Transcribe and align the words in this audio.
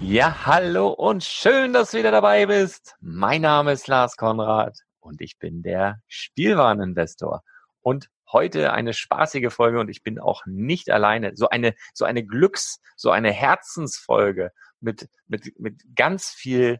Ja, 0.00 0.46
hallo 0.46 0.88
und 0.90 1.24
schön, 1.24 1.72
dass 1.72 1.90
du 1.90 1.98
wieder 1.98 2.12
dabei 2.12 2.46
bist. 2.46 2.94
Mein 3.00 3.42
Name 3.42 3.72
ist 3.72 3.88
Lars 3.88 4.16
Konrad 4.16 4.78
und 5.00 5.20
ich 5.20 5.38
bin 5.38 5.62
der 5.62 6.00
Spielwareninvestor. 6.06 7.42
Und 7.80 8.08
heute 8.30 8.72
eine 8.72 8.94
spaßige 8.94 9.52
Folge 9.52 9.80
und 9.80 9.88
ich 9.88 10.04
bin 10.04 10.20
auch 10.20 10.42
nicht 10.46 10.88
alleine. 10.90 11.34
So 11.34 11.48
eine, 11.48 11.74
so 11.94 12.04
eine 12.04 12.22
Glücks-, 12.22 12.80
so 12.96 13.10
eine 13.10 13.32
Herzensfolge 13.32 14.52
mit, 14.80 15.08
mit, 15.26 15.58
mit 15.58 15.82
ganz 15.96 16.30
viel 16.30 16.78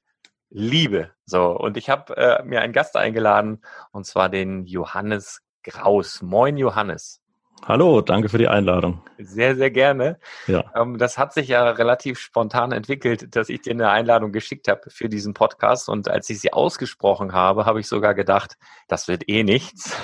Liebe. 0.48 1.10
So, 1.26 1.50
und 1.58 1.76
ich 1.76 1.90
habe 1.90 2.16
äh, 2.16 2.44
mir 2.44 2.60
einen 2.62 2.72
Gast 2.72 2.96
eingeladen 2.96 3.62
und 3.90 4.06
zwar 4.06 4.28
den 4.28 4.64
Johannes 4.64 5.40
Graus. 5.64 6.22
Moin, 6.22 6.56
Johannes. 6.56 7.20
Hallo, 7.66 8.00
danke 8.00 8.28
für 8.28 8.38
die 8.38 8.48
Einladung. 8.48 9.02
Sehr, 9.18 9.56
sehr 9.56 9.70
gerne. 9.70 10.18
Ja. 10.46 10.64
Ähm, 10.74 10.96
das 10.98 11.18
hat 11.18 11.32
sich 11.34 11.48
ja 11.48 11.68
relativ 11.70 12.18
spontan 12.18 12.72
entwickelt, 12.72 13.34
dass 13.36 13.48
ich 13.48 13.62
dir 13.62 13.72
eine 13.72 13.90
Einladung 13.90 14.32
geschickt 14.32 14.68
habe 14.68 14.90
für 14.90 15.08
diesen 15.08 15.34
Podcast. 15.34 15.88
Und 15.88 16.08
als 16.08 16.30
ich 16.30 16.40
sie 16.40 16.52
ausgesprochen 16.52 17.32
habe, 17.32 17.66
habe 17.66 17.80
ich 17.80 17.88
sogar 17.88 18.14
gedacht, 18.14 18.56
das 18.86 19.08
wird 19.08 19.28
eh 19.28 19.42
nichts. 19.42 19.96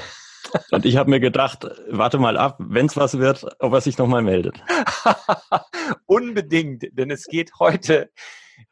Und 0.70 0.84
ich 0.84 0.96
habe 0.96 1.10
mir 1.10 1.20
gedacht, 1.20 1.66
warte 1.88 2.18
mal 2.18 2.36
ab, 2.36 2.56
wenn 2.58 2.86
es 2.86 2.96
was 2.96 3.18
wird, 3.18 3.46
ob 3.58 3.72
er 3.72 3.80
sich 3.80 3.98
nochmal 3.98 4.22
meldet. 4.22 4.62
Unbedingt, 6.06 6.84
denn 6.92 7.10
es 7.10 7.24
geht 7.26 7.52
heute 7.58 8.10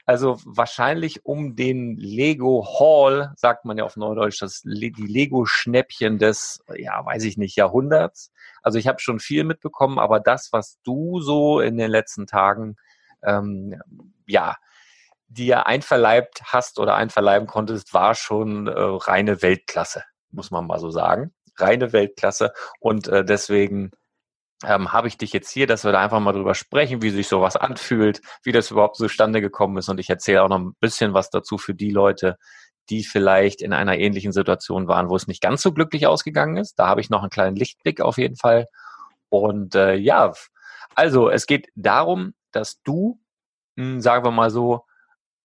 also 0.04 0.38
wahrscheinlich 0.44 1.25
um 1.25 1.54
den 1.54 1.97
Lego 1.97 2.66
Hall, 2.78 3.32
sagt 3.37 3.65
man 3.65 3.78
ja 3.78 3.84
auf 3.84 3.97
Neudeutsch, 3.97 4.43
das 4.43 4.62
die 4.62 4.93
Lego 5.06 5.47
Schnäppchen 5.47 6.19
des, 6.19 6.62
ja, 6.75 7.05
weiß 7.05 7.25
ich 7.25 7.37
nicht, 7.37 7.56
Jahrhunderts. 7.56 8.32
Also 8.62 8.79
ich 8.79 8.88
habe 8.88 9.00
schon 9.00 9.20
viel 9.20 9.44
mitbekommen, 9.44 9.99
aber 9.99 10.20
das, 10.20 10.52
was 10.52 10.79
du 10.82 11.20
so 11.20 11.61
in 11.61 11.76
den 11.76 11.90
letzten 11.90 12.26
Tagen, 12.26 12.76
ähm, 13.23 13.81
ja, 14.26 14.56
dir 15.29 15.67
einverleibt 15.67 16.43
hast 16.44 16.78
oder 16.78 16.94
einverleiben 16.96 17.46
konntest, 17.46 17.94
war 17.94 18.14
schon 18.14 18.67
äh, 18.67 18.73
reine 18.76 19.40
Weltklasse, 19.40 20.05
muss 20.31 20.50
man 20.50 20.67
mal 20.67 20.78
so 20.78 20.90
sagen. 20.90 21.32
Reine 21.56 21.93
Weltklasse. 21.93 22.52
Und 22.81 23.08
äh, 23.08 23.25
deswegen 23.25 23.93
ähm, 24.64 24.93
habe 24.93 25.09
ich 25.09 25.19
dich 25.19 25.32
jetzt 25.32 25.50
hier, 25.50 25.67
dass 25.67 25.85
wir 25.85 25.93
da 25.93 26.00
einfach 26.00 26.20
mal 26.20 26.32
drüber 26.32 26.55
sprechen, 26.55 27.03
wie 27.03 27.11
sich 27.11 27.29
sowas 27.29 27.56
anfühlt, 27.56 28.20
wie 28.43 28.53
das 28.53 28.70
überhaupt 28.70 28.97
zustande 28.97 29.41
gekommen 29.41 29.76
ist. 29.76 29.88
Und 29.88 29.99
ich 30.00 30.11
erzähle 30.11 30.43
auch 30.43 30.49
noch 30.49 30.59
ein 30.59 30.75
bisschen 30.81 31.14
was 31.14 31.31
dazu 31.31 31.59
für 31.59 31.75
die 31.75 31.91
Leute, 31.91 32.37
die 32.91 33.05
vielleicht 33.05 33.62
in 33.62 33.73
einer 33.73 33.99
ähnlichen 33.99 34.32
Situation 34.32 34.88
waren, 34.88 35.09
wo 35.09 35.17
es 35.17 35.26
nicht 35.26 35.41
ganz 35.41 35.62
so 35.62 35.73
glücklich 35.73 36.06
ausgegangen 36.06 36.56
ist. 36.56 36.79
Da 36.79 36.88
habe 36.88 37.00
ich 37.00 37.11
noch 37.11 37.20
einen 37.23 37.31
kleinen 37.31 37.56
Lichtblick 37.56 38.00
auf 38.00 38.19
jeden 38.19 38.37
Fall. 38.37 38.67
Und 39.29 39.75
äh, 39.75 39.94
ja, 39.94 40.32
also 40.94 41.31
es 41.31 41.47
geht 41.47 41.69
darum, 41.75 42.35
dass 42.50 42.82
du, 42.82 43.20
mh, 43.76 43.85
hm, 43.85 44.00
sagen 44.00 44.25
wir 44.25 44.31
mal 44.31 44.50
so, 44.50 44.85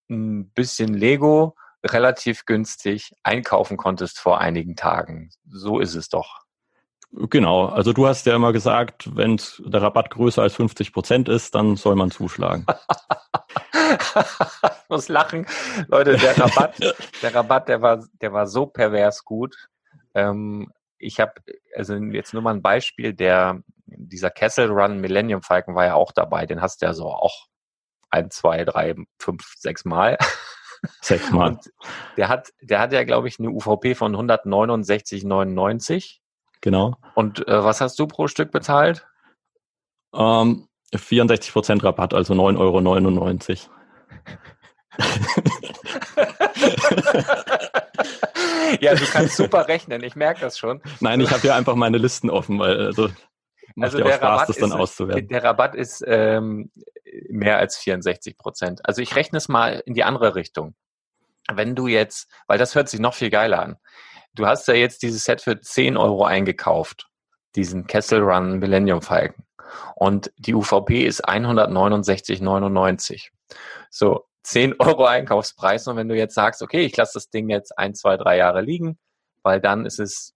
ein 0.10 0.50
bisschen 0.52 0.94
Lego 0.94 1.56
relativ 1.86 2.46
günstig 2.46 3.14
einkaufen 3.24 3.78
konntest 3.78 4.20
vor 4.20 4.40
einigen 4.40 4.76
Tagen. 4.76 5.32
So 5.50 5.80
ist 5.80 5.96
es 5.96 6.10
doch. 6.10 6.47
Genau, 7.12 7.68
also 7.68 7.94
du 7.94 8.06
hast 8.06 8.26
ja 8.26 8.36
immer 8.36 8.52
gesagt, 8.52 9.16
wenn 9.16 9.40
der 9.60 9.82
Rabatt 9.82 10.10
größer 10.10 10.42
als 10.42 10.56
50 10.56 10.92
Prozent 10.92 11.30
ist, 11.30 11.56
dann 11.56 11.78
soll 11.78 11.96
man 11.96 12.12
zuschlagen. 12.12 12.66
ich 13.94 14.90
muss 14.90 15.08
lachen. 15.08 15.46
Leute, 15.88 16.18
der 16.18 16.38
Rabatt, 16.38 16.78
der 17.22 17.34
Rabatt, 17.34 17.70
der 17.70 17.82
war, 17.82 18.04
der 18.22 18.34
war 18.34 18.46
so 18.46 18.66
pervers 18.66 19.24
gut. 19.24 19.70
Ähm, 20.14 20.72
ich 20.98 21.20
habe, 21.20 21.34
also 21.76 21.96
jetzt 21.96 22.34
nur 22.34 22.44
mal 22.44 22.54
ein 22.54 22.62
Beispiel, 22.62 23.14
der, 23.14 23.62
dieser 23.86 24.30
Kessel 24.30 24.70
Run 24.70 25.00
Millennium 25.00 25.42
Falcon 25.42 25.76
war 25.76 25.86
ja 25.86 25.94
auch 25.94 26.12
dabei. 26.12 26.46
Den 26.46 26.62
hast 26.62 26.82
du 26.82 26.88
ja 26.88 26.94
so 26.94 27.10
auch 27.10 27.48
ein, 28.10 28.32
zwei, 28.32 28.66
drei, 28.66 28.96
fünf, 29.18 29.54
sechs 29.58 29.86
Mal. 29.86 30.18
Sechs 31.02 31.32
Mal. 31.32 31.52
Und 31.52 31.72
der 32.18 32.28
hat, 32.30 32.54
der 32.62 32.80
hat 32.80 32.94
ja, 32.94 33.04
glaube 33.04 33.28
ich, 33.28 33.40
eine 33.40 33.50
UVP 33.50 33.96
von 33.96 34.16
169,99. 34.16 36.20
Genau. 36.62 36.96
Und 37.16 37.48
äh, 37.48 37.64
was 37.64 37.82
hast 37.82 38.00
du 38.00 38.08
pro 38.08 38.28
Stück 38.28 38.52
bezahlt? 38.52 39.08
Ähm, 40.14 40.68
64 40.96 41.52
Prozent 41.52 41.84
Rabatt, 41.84 42.14
also 42.14 42.34
9,99 42.34 42.60
Euro. 42.60 42.80
ja, 48.82 48.96
du 48.96 49.06
kannst 49.06 49.36
super 49.36 49.68
rechnen, 49.68 50.04
ich 50.04 50.16
merke 50.16 50.42
das 50.42 50.58
schon. 50.58 50.82
Nein, 51.00 51.22
ich 51.22 51.30
habe 51.30 51.42
hier 51.42 51.56
einfach 51.56 51.76
meine 51.76 51.98
Listen 51.98 52.30
offen, 52.30 52.60
weil 52.60 52.88
also 52.88 53.10
macht 53.76 53.94
Also 53.94 54.00
ja 54.00 54.06
auch 54.06 54.10
der 54.10 54.18
Spaß, 54.18 54.32
Rabatt, 54.32 54.50
das 54.50 54.58
dann 54.58 54.70
ist, 54.70 54.76
auszuwerten. 54.76 55.28
der 55.28 55.44
Rabatt 55.44 55.76
ist 55.76 56.04
ähm, 56.08 56.72
mehr 57.30 57.58
als 57.58 57.78
64 57.78 58.38
Prozent. 58.38 58.82
Also 58.84 59.02
ich 59.02 59.16
rechne 59.16 59.38
es 59.38 59.48
mal 59.48 59.82
in 59.86 59.94
die 59.94 60.04
andere 60.04 60.36
Richtung. 60.36 60.76
Wenn 61.52 61.76
du 61.76 61.88
jetzt, 61.88 62.30
weil 62.48 62.58
das 62.58 62.76
hört 62.76 62.90
sich 62.90 63.00
noch 63.00 63.14
viel 63.14 63.30
geiler 63.30 63.62
an, 63.62 63.78
du 64.34 64.46
hast 64.46 64.68
ja 64.68 64.74
jetzt 64.74 65.04
dieses 65.04 65.24
Set 65.24 65.42
für 65.42 65.60
10 65.60 65.98
Euro 65.98 66.26
eingekauft, 66.26 67.10
diesen 67.56 67.88
Kessel 67.88 68.22
Run 68.22 68.60
Millennium 68.60 69.02
Falcon. 69.02 69.46
Und 69.96 70.32
die 70.38 70.54
UVP 70.54 71.06
ist 71.06 71.28
169,99. 71.28 73.30
So, 73.90 74.26
10 74.44 74.76
Euro 74.80 75.06
Einkaufspreis. 75.06 75.88
Und 75.88 75.98
wenn 75.98 76.10
du 76.10 76.16
jetzt 76.16 76.36
sagst, 76.36 76.62
okay, 76.62 76.82
ich 76.82 76.96
lasse 76.96 77.14
das 77.16 77.30
Ding 77.30 77.50
jetzt 77.50 77.78
ein, 77.78 77.96
zwei, 77.96 78.18
drei 78.18 78.38
Jahre 78.38 78.62
liegen, 78.62 78.98
weil 79.44 79.60
dann 79.60 79.86
ist 79.86 80.00
es 80.00 80.34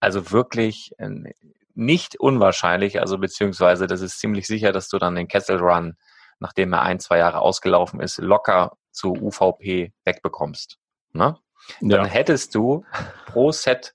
also 0.00 0.30
wirklich 0.30 0.92
äh, 0.98 1.32
nicht 1.74 2.18
unwahrscheinlich, 2.18 3.00
also 3.00 3.18
beziehungsweise 3.18 3.86
das 3.86 4.00
ist 4.00 4.18
ziemlich 4.18 4.46
sicher, 4.46 4.72
dass 4.72 4.88
du 4.88 4.98
dann 4.98 5.14
den 5.14 5.28
Kessel 5.28 5.58
Run, 5.58 5.96
nachdem 6.38 6.72
er 6.72 6.82
ein, 6.82 7.00
zwei 7.00 7.18
Jahre 7.18 7.40
ausgelaufen 7.40 8.00
ist, 8.00 8.18
locker 8.18 8.76
zu 8.90 9.12
UVP 9.12 9.92
wegbekommst. 10.04 10.78
Ne? 11.12 11.36
Dann 11.80 11.90
Ja, 11.90 12.04
hättest 12.04 12.54
du 12.54 12.84
pro 13.26 13.52
Set 13.52 13.94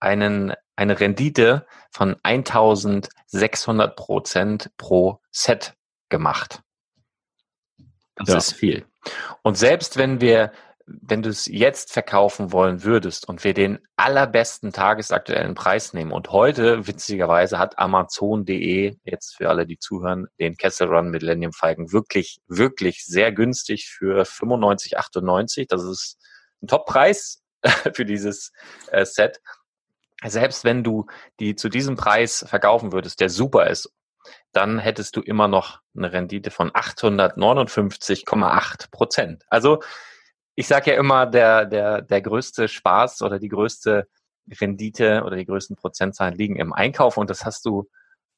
einen, 0.00 0.54
eine 0.76 1.00
Rendite 1.00 1.66
von 1.90 2.16
1600 2.22 3.96
Prozent 3.96 4.70
pro 4.76 5.20
Set 5.30 5.74
gemacht. 6.08 6.62
Das 8.16 8.28
Ja. 8.28 8.36
ist 8.38 8.52
viel. 8.52 8.86
Und 9.42 9.56
selbst 9.56 9.96
wenn 9.96 10.20
wir, 10.20 10.52
wenn 10.86 11.22
du 11.22 11.28
es 11.28 11.46
jetzt 11.46 11.92
verkaufen 11.92 12.50
wollen 12.52 12.82
würdest 12.82 13.28
und 13.28 13.44
wir 13.44 13.54
den 13.54 13.78
allerbesten 13.96 14.72
tagesaktuellen 14.72 15.54
Preis 15.54 15.92
nehmen 15.92 16.12
und 16.12 16.30
heute, 16.30 16.86
witzigerweise, 16.86 17.58
hat 17.58 17.78
Amazon.de, 17.78 18.96
jetzt 19.04 19.36
für 19.36 19.50
alle, 19.50 19.66
die 19.66 19.78
zuhören, 19.78 20.26
den 20.40 20.56
Kessel 20.56 20.88
Run 20.88 21.10
Millennium 21.10 21.52
Falcon 21.52 21.92
wirklich, 21.92 22.40
wirklich 22.48 23.04
sehr 23.04 23.32
günstig 23.32 23.88
für 23.88 24.22
95,98. 24.24 25.66
Das 25.68 25.84
ist 25.84 26.18
ein 26.62 26.68
Top-Preis 26.68 27.42
für 27.92 28.04
dieses 28.04 28.52
äh, 28.90 29.04
Set. 29.04 29.40
Selbst 30.24 30.64
wenn 30.64 30.82
du 30.82 31.06
die 31.38 31.54
zu 31.54 31.68
diesem 31.68 31.96
Preis 31.96 32.44
verkaufen 32.48 32.92
würdest, 32.92 33.20
der 33.20 33.30
super 33.30 33.68
ist, 33.68 33.92
dann 34.52 34.78
hättest 34.78 35.16
du 35.16 35.20
immer 35.20 35.48
noch 35.48 35.80
eine 35.96 36.12
Rendite 36.12 36.50
von 36.50 36.70
859,8 36.70 38.90
Prozent. 38.90 39.44
Also 39.48 39.82
ich 40.54 40.66
sage 40.66 40.90
ja 40.90 40.98
immer, 40.98 41.26
der, 41.26 41.66
der, 41.66 42.02
der 42.02 42.20
größte 42.20 42.66
Spaß 42.66 43.22
oder 43.22 43.38
die 43.38 43.48
größte 43.48 44.08
Rendite 44.60 45.22
oder 45.24 45.36
die 45.36 45.46
größten 45.46 45.76
Prozentzahlen 45.76 46.34
liegen 46.34 46.56
im 46.56 46.72
Einkauf 46.72 47.16
und 47.16 47.30
das 47.30 47.44
hast 47.44 47.64
du 47.64 47.88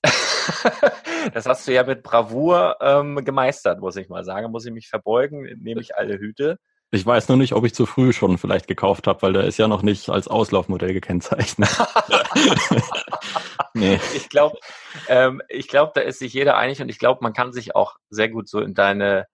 das 1.35 1.47
hast 1.47 1.69
du 1.69 1.73
ja 1.73 1.85
mit 1.85 2.03
Bravour 2.03 2.77
ähm, 2.81 3.25
gemeistert, 3.25 3.81
muss 3.81 3.97
ich 3.97 4.09
mal 4.09 4.25
sagen. 4.25 4.51
Muss 4.51 4.65
ich 4.65 4.73
mich 4.73 4.89
verbeugen, 4.89 5.43
nehme 5.61 5.81
ich 5.81 5.97
alle 5.97 6.19
Hüte. 6.19 6.59
Ich 6.93 7.07
weiß 7.07 7.29
nur 7.29 7.39
nicht, 7.39 7.53
ob 7.53 7.65
ich 7.65 7.75
zu 7.75 7.87
früh 7.87 8.13
schon 8.13 8.37
vielleicht 8.37 8.67
gekauft 8.67 9.07
habe, 9.07 9.23
weil 9.23 9.33
der 9.33 9.45
ist 9.45 9.59
ja 9.59 9.69
noch 9.69 9.83
nicht 9.83 10.09
als 10.09 10.27
Auslaufmodell 10.27 10.93
gekennzeichnet. 10.93 11.69
nee. 13.75 14.01
ich 14.17 14.29
glaube, 14.29 14.59
ähm, 15.09 15.41
ich 15.49 15.69
glaube, 15.69 15.93
da 15.95 16.01
ist 16.01 16.19
sich 16.19 16.33
jeder 16.33 16.57
einig 16.57 16.83
und 16.83 16.89
ich 16.89 16.99
glaube, 16.99 17.23
man 17.23 17.33
kann 17.33 17.53
sich 17.53 17.77
auch 17.77 17.97
sehr 18.09 18.29
gut 18.29 18.49
so 18.49 18.61
in 18.61 18.75
deine, 18.75 19.27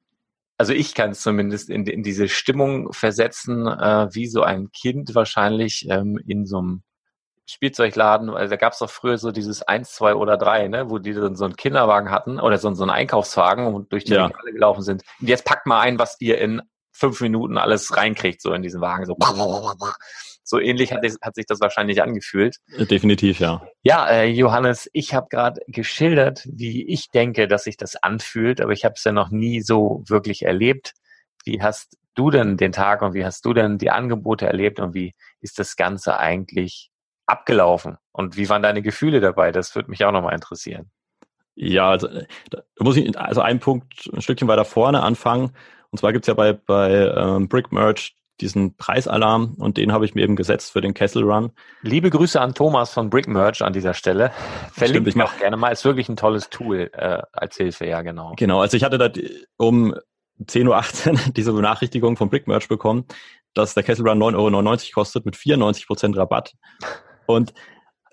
also 0.58 0.74
ich 0.74 0.94
kann 0.94 1.12
es 1.12 1.22
zumindest 1.22 1.70
in, 1.70 1.86
in 1.86 2.02
diese 2.02 2.28
Stimmung 2.28 2.92
versetzen, 2.92 3.66
äh, 3.66 4.08
wie 4.12 4.26
so 4.26 4.42
ein 4.42 4.70
Kind 4.72 5.14
wahrscheinlich 5.14 5.86
ähm, 5.88 6.18
in 6.26 6.44
so 6.44 6.58
einem 6.58 6.82
Spielzeugladen, 7.48 8.28
also 8.30 8.50
da 8.50 8.56
gab 8.56 8.72
es 8.72 8.80
doch 8.80 8.90
früher 8.90 9.18
so 9.18 9.30
dieses 9.30 9.62
eins, 9.62 9.92
zwei 9.92 10.16
oder 10.16 10.36
drei, 10.36 10.66
ne, 10.68 10.90
wo 10.90 10.98
die 10.98 11.14
dann 11.14 11.36
so 11.36 11.44
einen 11.44 11.56
Kinderwagen 11.56 12.10
hatten 12.10 12.40
oder 12.40 12.58
so, 12.58 12.74
so 12.74 12.82
einen 12.82 12.90
Einkaufswagen 12.90 13.72
und 13.72 13.92
durch 13.92 14.04
die 14.04 14.14
Ja. 14.14 14.26
Regale 14.26 14.52
gelaufen 14.52 14.82
sind. 14.82 15.04
Und 15.20 15.28
jetzt 15.28 15.44
packt 15.44 15.64
mal 15.64 15.80
ein, 15.80 15.98
was 15.98 16.20
ihr 16.20 16.38
in 16.38 16.60
fünf 16.96 17.20
Minuten 17.20 17.58
alles 17.58 17.96
reinkriegt, 17.96 18.40
so 18.40 18.52
in 18.52 18.62
diesen 18.62 18.80
Wagen. 18.80 19.04
So, 19.04 19.16
so 20.42 20.60
ähnlich 20.60 20.92
hat, 20.92 21.04
hat 21.22 21.34
sich 21.34 21.46
das 21.46 21.60
wahrscheinlich 21.60 22.02
angefühlt. 22.02 22.56
Definitiv, 22.78 23.40
ja. 23.40 23.62
Ja, 23.82 24.08
äh, 24.08 24.26
Johannes, 24.26 24.88
ich 24.92 25.12
habe 25.12 25.28
gerade 25.28 25.60
geschildert, 25.66 26.46
wie 26.46 26.86
ich 26.86 27.10
denke, 27.10 27.48
dass 27.48 27.64
sich 27.64 27.76
das 27.76 27.96
anfühlt, 27.96 28.60
aber 28.60 28.72
ich 28.72 28.84
habe 28.84 28.94
es 28.96 29.04
ja 29.04 29.12
noch 29.12 29.30
nie 29.30 29.60
so 29.60 30.02
wirklich 30.06 30.42
erlebt. 30.42 30.92
Wie 31.44 31.62
hast 31.62 31.96
du 32.14 32.30
denn 32.30 32.56
den 32.56 32.72
Tag 32.72 33.02
und 33.02 33.14
wie 33.14 33.24
hast 33.24 33.44
du 33.44 33.52
denn 33.52 33.78
die 33.78 33.90
Angebote 33.90 34.46
erlebt 34.46 34.80
und 34.80 34.94
wie 34.94 35.14
ist 35.40 35.58
das 35.58 35.76
Ganze 35.76 36.18
eigentlich 36.18 36.90
abgelaufen? 37.26 37.98
Und 38.12 38.36
wie 38.36 38.48
waren 38.48 38.62
deine 38.62 38.82
Gefühle 38.82 39.20
dabei? 39.20 39.52
Das 39.52 39.74
würde 39.74 39.90
mich 39.90 40.04
auch 40.04 40.12
nochmal 40.12 40.34
interessieren. 40.34 40.90
Ja, 41.56 41.90
also 41.90 42.06
äh, 42.08 42.26
da 42.50 42.62
muss 42.78 42.96
ich 42.96 43.18
also 43.18 43.40
einen 43.40 43.60
Punkt 43.60 44.10
ein 44.12 44.20
Stückchen 44.20 44.46
weiter 44.46 44.64
vorne 44.64 45.02
anfangen. 45.02 45.56
Und 45.90 45.98
zwar 45.98 46.12
gibt's 46.12 46.28
ja 46.28 46.34
bei, 46.34 46.52
bei 46.52 46.90
ähm, 47.16 47.48
Brick 47.48 47.72
Merch 47.72 48.16
diesen 48.40 48.76
Preisalarm 48.76 49.54
und 49.58 49.78
den 49.78 49.92
habe 49.92 50.04
ich 50.04 50.14
mir 50.14 50.22
eben 50.22 50.36
gesetzt 50.36 50.72
für 50.72 50.80
den 50.80 50.94
Kessel 50.94 51.22
Run. 51.22 51.52
Liebe 51.82 52.10
Grüße 52.10 52.40
an 52.40 52.54
Thomas 52.54 52.92
von 52.92 53.08
Brick 53.08 53.28
Merch 53.28 53.62
an 53.62 53.72
dieser 53.72 53.94
Stelle. 53.94 54.30
Verlinke 54.72 55.08
ich 55.08 55.20
auch 55.20 55.38
gerne 55.38 55.56
mal. 55.56 55.70
Ist 55.70 55.84
wirklich 55.84 56.08
ein 56.08 56.16
tolles 56.16 56.50
Tool 56.50 56.90
äh, 56.92 57.22
als 57.32 57.56
Hilfe, 57.56 57.86
ja 57.86 58.02
genau. 58.02 58.34
Genau, 58.36 58.60
also 58.60 58.76
ich 58.76 58.84
hatte 58.84 58.98
da 58.98 59.10
um 59.56 59.94
10.18 60.44 61.12
Uhr 61.12 61.18
diese 61.36 61.52
Benachrichtigung 61.52 62.16
von 62.16 62.28
Brick 62.28 62.46
Merch 62.46 62.68
bekommen, 62.68 63.06
dass 63.54 63.74
der 63.74 63.82
Kessel 63.82 64.06
Run 64.06 64.22
9,99 64.22 64.36
Euro 64.36 64.76
kostet 64.94 65.24
mit 65.24 65.34
94% 65.34 66.16
Rabatt. 66.16 66.52
Und 67.26 67.54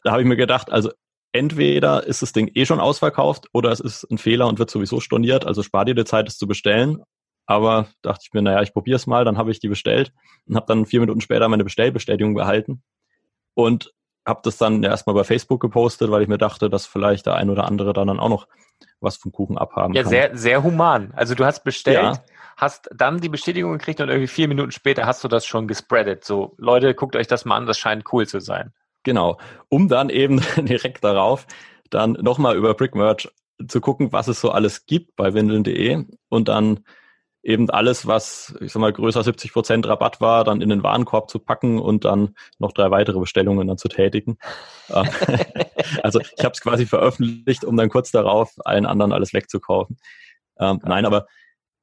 da 0.04 0.12
habe 0.12 0.22
ich 0.22 0.28
mir 0.28 0.38
gedacht, 0.38 0.72
also 0.72 0.92
entweder 1.34 2.06
ist 2.06 2.22
das 2.22 2.32
Ding 2.32 2.50
eh 2.54 2.66
schon 2.66 2.80
ausverkauft 2.80 3.48
oder 3.52 3.72
es 3.72 3.80
ist 3.80 4.10
ein 4.10 4.18
Fehler 4.18 4.48
und 4.48 4.60
wird 4.60 4.70
sowieso 4.70 5.00
storniert, 5.00 5.46
also 5.46 5.64
spar 5.64 5.86
dir 5.86 5.96
die 5.96 6.06
Zeit, 6.06 6.28
es 6.28 6.38
zu 6.38 6.48
bestellen. 6.48 7.02
Aber 7.46 7.88
dachte 8.02 8.22
ich 8.24 8.34
mir, 8.34 8.42
naja, 8.42 8.62
ich 8.62 8.74
probiere 8.74 8.96
es 8.96 9.08
mal, 9.08 9.26
dann 9.26 9.38
habe 9.38 9.52
ich 9.52 9.60
die 9.60 9.68
bestellt 9.68 10.14
und 10.48 10.56
habe 10.56 10.66
dann 10.68 10.86
vier 10.86 11.00
Minuten 11.02 11.22
später 11.22 11.48
meine 11.50 11.64
Bestellbestätigung 11.64 12.34
behalten 12.34 12.84
und 13.54 13.94
habe 14.26 14.40
das 14.44 14.58
dann 14.58 14.84
erstmal 14.84 15.16
bei 15.16 15.24
Facebook 15.24 15.60
gepostet, 15.60 16.10
weil 16.10 16.22
ich 16.22 16.30
mir 16.30 16.38
dachte, 16.38 16.70
dass 16.70 16.86
vielleicht 16.86 17.26
der 17.26 17.36
ein 17.36 17.50
oder 17.50 17.66
andere 17.66 17.92
dann 17.92 18.10
auch 18.20 18.30
noch 18.30 18.48
was 19.02 19.18
vom 19.18 19.32
Kuchen 19.32 19.58
abhaben 19.58 19.94
Ja, 19.94 20.04
kann. 20.04 20.10
sehr, 20.10 20.38
sehr 20.38 20.64
human. 20.64 21.12
Also 21.16 21.36
du 21.36 21.46
hast 21.46 21.64
bestellt, 21.64 21.98
Ja. 21.98 22.24
hast 22.56 22.90
dann 22.96 23.20
die 23.20 23.30
Bestätigung 23.30 23.74
gekriegt 23.74 24.00
und 24.00 24.10
irgendwie 24.10 24.28
vier 24.28 24.48
Minuten 24.48 24.72
später 24.72 25.06
hast 25.06 25.24
du 25.24 25.28
das 25.28 25.46
schon 25.46 25.68
gespreadet. 25.68 26.24
So, 26.24 26.56
Leute, 26.58 26.96
guckt 26.96 27.16
euch 27.18 27.28
das 27.28 27.44
mal 27.44 27.58
an, 27.58 27.66
das 27.66 27.78
scheint 27.78 28.06
cool 28.14 28.26
zu 28.26 28.40
sein. 28.40 28.74
Genau, 29.04 29.38
um 29.68 29.90
dann 29.90 30.10
eben 30.10 30.40
direkt 30.58 31.04
darauf 31.04 31.46
dann 31.90 32.14
nochmal 32.14 32.56
über 32.56 32.74
Brickmerch 32.74 33.30
zu 33.68 33.82
gucken, 33.82 34.12
was 34.12 34.28
es 34.28 34.42
so 34.42 34.50
alles 34.52 34.86
gibt 34.86 35.16
bei 35.16 35.34
windeln.de 35.34 36.06
und 36.30 36.48
dann 36.48 36.86
eben 37.44 37.70
alles, 37.70 38.08
was, 38.08 38.56
ich 38.62 38.72
sag 38.72 38.80
mal, 38.80 38.94
größer 38.94 39.22
70 39.22 39.52
Prozent 39.52 39.86
Rabatt 39.86 40.22
war, 40.22 40.46
dann 40.46 40.62
in 40.62 40.70
den 40.70 40.82
Warenkorb 40.82 41.30
zu 41.30 41.40
packen 41.40 41.78
und 41.78 42.06
dann 42.06 42.36
noch 42.58 42.72
drei 42.72 42.90
weitere 42.90 43.20
Bestellungen 43.20 43.68
dann 43.68 43.78
zu 43.78 43.90
tätigen. 43.90 44.38
Äh, 44.88 45.04
also 46.04 46.22
ich 46.22 46.44
habe 46.44 46.54
es 46.54 46.62
quasi 46.62 46.86
veröffentlicht, 46.86 47.66
um 47.66 47.76
dann 47.76 47.90
kurz 47.90 48.12
darauf 48.12 48.54
allen 48.64 48.86
anderen 48.86 49.12
alles 49.12 49.34
wegzukaufen. 49.34 49.98
Ähm, 50.58 50.80
nein, 50.84 51.06
aber 51.06 51.28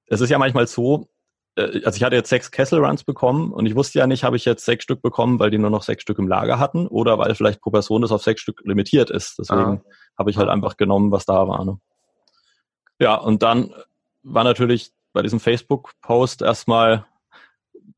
es 0.06 0.22
ist 0.22 0.30
ja 0.30 0.38
manchmal 0.38 0.66
so, 0.66 1.08
äh, 1.56 1.84
also 1.84 1.96
ich 1.96 2.04
hatte 2.04 2.16
jetzt 2.16 2.30
sechs 2.30 2.50
Kessel 2.50 2.82
Runs 2.82 3.04
bekommen 3.04 3.52
und 3.52 3.66
ich 3.66 3.76
wusste 3.76 3.98
ja 3.98 4.06
nicht, 4.06 4.24
habe 4.24 4.36
ich 4.36 4.46
jetzt 4.46 4.64
sechs 4.64 4.84
Stück 4.84 5.02
bekommen, 5.02 5.38
weil 5.40 5.50
die 5.50 5.58
nur 5.58 5.70
noch 5.70 5.82
sechs 5.82 6.02
Stück 6.02 6.18
im 6.18 6.26
Lager 6.26 6.58
hatten 6.58 6.86
oder 6.86 7.18
weil 7.18 7.34
vielleicht 7.34 7.60
pro 7.60 7.70
Person 7.70 8.00
das 8.00 8.12
auf 8.12 8.22
sechs 8.22 8.40
Stück 8.40 8.62
limitiert 8.64 9.10
ist. 9.10 9.38
Deswegen 9.38 9.82
habe 10.16 10.30
ich 10.30 10.38
halt 10.38 10.48
einfach 10.48 10.78
genommen, 10.78 11.12
was 11.12 11.26
da 11.26 11.46
war. 11.46 11.66
Ne? 11.66 11.78
Ja, 12.98 13.16
und 13.16 13.42
dann 13.42 13.74
war 14.22 14.44
natürlich 14.44 14.92
bei 15.12 15.22
diesem 15.22 15.40
Facebook-Post 15.40 16.42
erstmal 16.42 17.06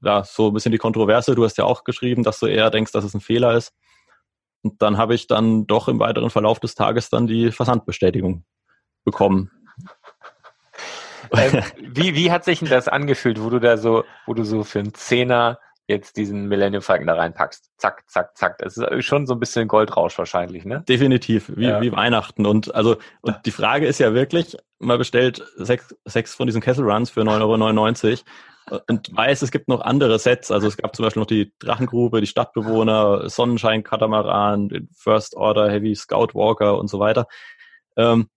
ja, 0.02 0.24
so 0.24 0.48
ein 0.48 0.54
bisschen 0.54 0.72
die 0.72 0.78
Kontroverse. 0.78 1.34
Du 1.34 1.44
hast 1.44 1.58
ja 1.58 1.64
auch 1.64 1.84
geschrieben, 1.84 2.22
dass 2.22 2.40
du 2.40 2.46
eher 2.46 2.70
denkst, 2.70 2.92
dass 2.92 3.04
es 3.04 3.14
ein 3.14 3.20
Fehler 3.20 3.54
ist. 3.54 3.72
Und 4.62 4.80
dann 4.80 4.96
habe 4.96 5.14
ich 5.14 5.26
dann 5.26 5.66
doch 5.66 5.88
im 5.88 5.98
weiteren 5.98 6.30
Verlauf 6.30 6.60
des 6.60 6.74
Tages 6.74 7.10
dann 7.10 7.26
die 7.26 7.50
Versandbestätigung 7.50 8.44
bekommen. 9.04 9.50
Ähm, 11.32 11.62
wie, 11.80 12.14
wie 12.14 12.30
hat 12.30 12.44
sich 12.44 12.60
denn 12.60 12.68
das 12.68 12.88
angefühlt, 12.88 13.42
wo 13.42 13.50
du 13.50 13.58
da 13.58 13.76
so, 13.76 14.04
wo 14.26 14.34
du 14.34 14.44
so 14.44 14.64
für 14.64 14.80
einen 14.80 14.94
Zehner 14.94 15.58
jetzt 15.92 16.16
diesen 16.16 16.48
Millennium 16.48 16.82
Falcon 16.82 17.06
da 17.06 17.14
reinpackst? 17.14 17.70
Zack, 17.76 18.02
zack, 18.08 18.36
zack. 18.36 18.58
Das 18.58 18.76
ist 18.76 19.04
schon 19.04 19.26
so 19.26 19.34
ein 19.34 19.40
bisschen 19.40 19.68
Goldrausch 19.68 20.18
wahrscheinlich, 20.18 20.64
ne? 20.64 20.84
Definitiv, 20.88 21.52
wie, 21.54 21.66
ja. 21.66 21.80
wie 21.80 21.92
Weihnachten. 21.92 22.46
Und 22.46 22.74
also, 22.74 22.96
und 23.20 23.36
die 23.46 23.50
Frage 23.50 23.86
ist 23.86 24.00
ja 24.00 24.14
wirklich, 24.14 24.56
man 24.78 24.98
bestellt 24.98 25.44
sechs, 25.56 25.94
sechs 26.04 26.34
von 26.34 26.46
diesen 26.46 26.60
Kessel 26.60 26.84
Runs 26.84 27.10
für 27.10 27.20
9,99 27.22 28.10
Euro 28.10 28.16
und 28.88 29.14
weiß, 29.14 29.42
es 29.42 29.50
gibt 29.50 29.68
noch 29.68 29.80
andere 29.80 30.18
Sets. 30.18 30.50
Also 30.50 30.68
es 30.68 30.76
gab 30.76 30.94
zum 30.94 31.04
Beispiel 31.04 31.20
noch 31.20 31.26
die 31.26 31.52
Drachengrube, 31.58 32.20
die 32.20 32.26
Stadtbewohner, 32.26 33.28
Sonnenschein, 33.28 33.82
Katamaran, 33.82 34.68
den 34.68 34.88
First 34.94 35.36
Order, 35.36 35.70
Heavy 35.70 35.94
Scout 35.94 36.34
Walker 36.34 36.78
und 36.78 36.88
so 36.88 36.98
weiter. 36.98 37.26
Ähm, 37.96 38.28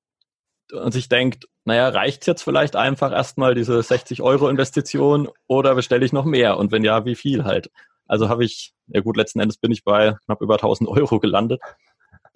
und 0.72 0.92
sich 0.92 1.10
denkt, 1.10 1.48
naja, 1.64 1.90
reicht's 1.90 2.28
jetzt 2.28 2.44
vielleicht 2.44 2.76
einfach 2.76 3.12
erstmal 3.12 3.56
diese 3.56 3.82
60 3.82 4.22
Euro 4.22 4.50
Investition 4.50 5.30
oder 5.48 5.76
bestelle 5.76 6.06
ich 6.06 6.14
noch 6.14 6.26
mehr? 6.26 6.58
Und 6.58 6.72
wenn 6.72 6.84
ja, 6.84 7.06
wie 7.06 7.16
viel 7.16 7.44
halt? 7.44 7.72
Also 8.08 8.30
habe 8.30 8.46
ich, 8.46 8.74
ja 8.88 9.02
gut, 9.02 9.18
letzten 9.18 9.40
Endes 9.40 9.58
bin 9.58 9.72
ich 9.72 9.84
bei 9.84 10.16
knapp 10.26 10.42
über 10.42 10.56
1000 10.56 10.90
Euro 10.90 11.20
gelandet, 11.20 11.62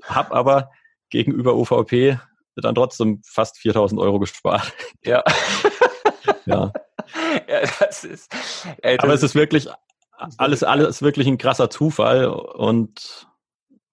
habe 0.03 0.33
aber 0.33 0.71
gegenüber 1.09 1.55
UVP 1.55 2.17
dann 2.55 2.75
trotzdem 2.75 3.21
fast 3.25 3.57
4000 3.57 3.99
Euro 4.01 4.19
gespart. 4.19 4.73
Ja. 5.05 5.23
ja. 6.45 6.73
ja, 7.47 7.61
das 7.79 8.03
ist. 8.03 8.35
Ey, 8.81 8.97
das 8.97 9.03
Aber 9.03 9.13
es 9.13 9.23
ist 9.23 9.33
wirklich 9.33 9.69
alles, 10.37 10.63
alles 10.63 11.01
wirklich 11.01 11.27
ein 11.27 11.37
krasser 11.37 11.69
Zufall 11.69 12.27
und 12.27 13.28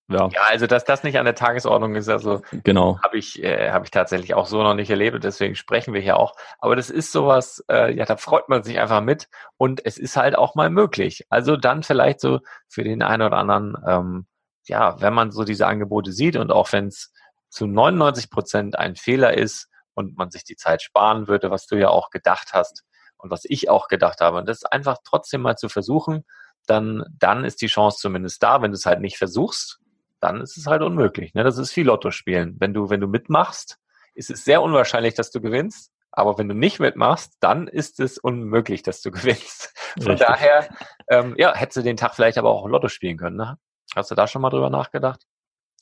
ja. 0.09 0.29
ja, 0.33 0.41
also 0.49 0.67
dass 0.67 0.85
das 0.85 1.03
nicht 1.03 1.19
an 1.19 1.25
der 1.25 1.35
Tagesordnung 1.35 1.95
ist, 1.95 2.09
also 2.09 2.43
genau. 2.65 3.01
habe 3.03 3.19
ich, 3.19 3.43
äh, 3.43 3.71
hab 3.71 3.85
ich 3.85 3.91
tatsächlich 3.91 4.35
auch 4.35 4.47
so 4.47 4.63
noch 4.63 4.75
nicht 4.75 4.91
erlebt 4.91 5.15
und 5.15 5.25
deswegen 5.25 5.55
sprechen 5.55 5.95
wir 5.95 6.01
hier 6.01 6.17
auch. 6.17 6.35
Aber 6.59 6.77
das 6.77 6.91
ist 6.91 7.13
sowas, 7.13 7.65
äh, 7.71 7.95
ja, 7.95 8.05
da 8.05 8.17
freut 8.17 8.49
man 8.49 8.63
sich 8.63 8.79
einfach 8.79 9.01
mit 9.01 9.29
und 9.57 9.85
es 9.85 9.99
ist 9.99 10.17
halt 10.17 10.37
auch 10.37 10.55
mal 10.55 10.71
möglich. 10.71 11.27
Also 11.29 11.57
dann 11.57 11.83
vielleicht 11.83 12.21
so 12.21 12.41
für 12.69 12.85
den 12.85 13.03
einen 13.03 13.23
oder 13.23 13.37
anderen, 13.37 13.77
ähm, 13.87 14.27
ja, 14.67 15.01
wenn 15.01 15.15
man 15.15 15.31
so 15.33 15.45
diese 15.45 15.67
Angebote 15.67 16.13
sieht 16.13 16.37
und 16.37 16.51
auch 16.51 16.73
wenn 16.73 16.89
es 16.89 17.13
zu 17.49 17.67
99 17.67 18.31
Prozent 18.31 18.79
ein 18.79 18.97
Fehler 18.97 19.37
ist 19.37 19.69
und 19.95 20.17
man 20.17 20.31
sich 20.31 20.45
die 20.45 20.57
Zeit 20.57 20.83
sparen 20.83 21.29
würde, 21.29 21.51
was 21.51 21.67
du 21.67 21.77
ja 21.77 21.89
auch 21.89 22.11
gedacht 22.11 22.51
hast, 22.53 22.85
und 23.19 23.31
was 23.31 23.45
ich 23.45 23.69
auch 23.69 23.89
gedacht 23.89 24.21
habe. 24.21 24.39
Und 24.39 24.49
das 24.49 24.65
einfach 24.65 24.99
trotzdem 25.05 25.43
mal 25.43 25.57
zu 25.57 25.69
versuchen, 25.69 26.25
dann, 26.67 27.05
dann 27.19 27.45
ist 27.45 27.61
die 27.63 27.67
Chance 27.67 27.99
zumindest 28.01 28.43
da. 28.43 28.63
Wenn 28.63 28.73
du 28.73 28.77
es 28.77 28.87
halt 28.87 29.01
nicht 29.01 29.19
versuchst, 29.19 29.79
dann 30.27 30.41
ist 30.41 30.57
es 30.57 30.67
halt 30.67 30.83
unmöglich. 30.83 31.35
Ne? 31.35 31.45
Das 31.45 31.59
ist 31.59 31.77
wie 31.77 31.83
Lotto 31.83 32.11
spielen. 32.11 32.57
Wenn 32.59 32.75
du, 32.75 32.91
wenn 32.91 33.01
du 33.01 33.07
mitmachst, 33.07 33.79
ist 34.15 34.31
es 34.31 34.45
sehr 34.45 34.63
unwahrscheinlich, 34.63 35.15
dass 35.15 35.31
du 35.31 35.41
gewinnst. 35.41 35.93
Aber 36.11 36.39
wenn 36.39 36.49
du 36.49 36.55
nicht 36.55 36.81
mitmachst, 36.81 37.35
dann 37.41 37.69
ist 37.69 38.01
es 38.01 38.19
unmöglich, 38.19 38.83
dass 38.83 39.03
du 39.03 39.11
gewinnst. 39.11 39.73
Von 39.99 40.13
Richtig. 40.13 40.27
daher, 40.27 40.69
ähm, 41.09 41.35
ja, 41.39 41.55
hättest 41.55 41.79
du 41.79 41.83
den 41.83 41.97
Tag 41.97 42.15
vielleicht 42.15 42.39
aber 42.39 42.51
auch 42.51 42.67
Lotto 42.67 42.89
spielen 42.89 43.17
können. 43.17 43.37
Ne? 43.37 43.59
Hast 43.95 44.11
du 44.11 44.15
da 44.15 44.27
schon 44.27 44.43
mal 44.43 44.51
drüber 44.51 44.71
nachgedacht? 44.71 45.23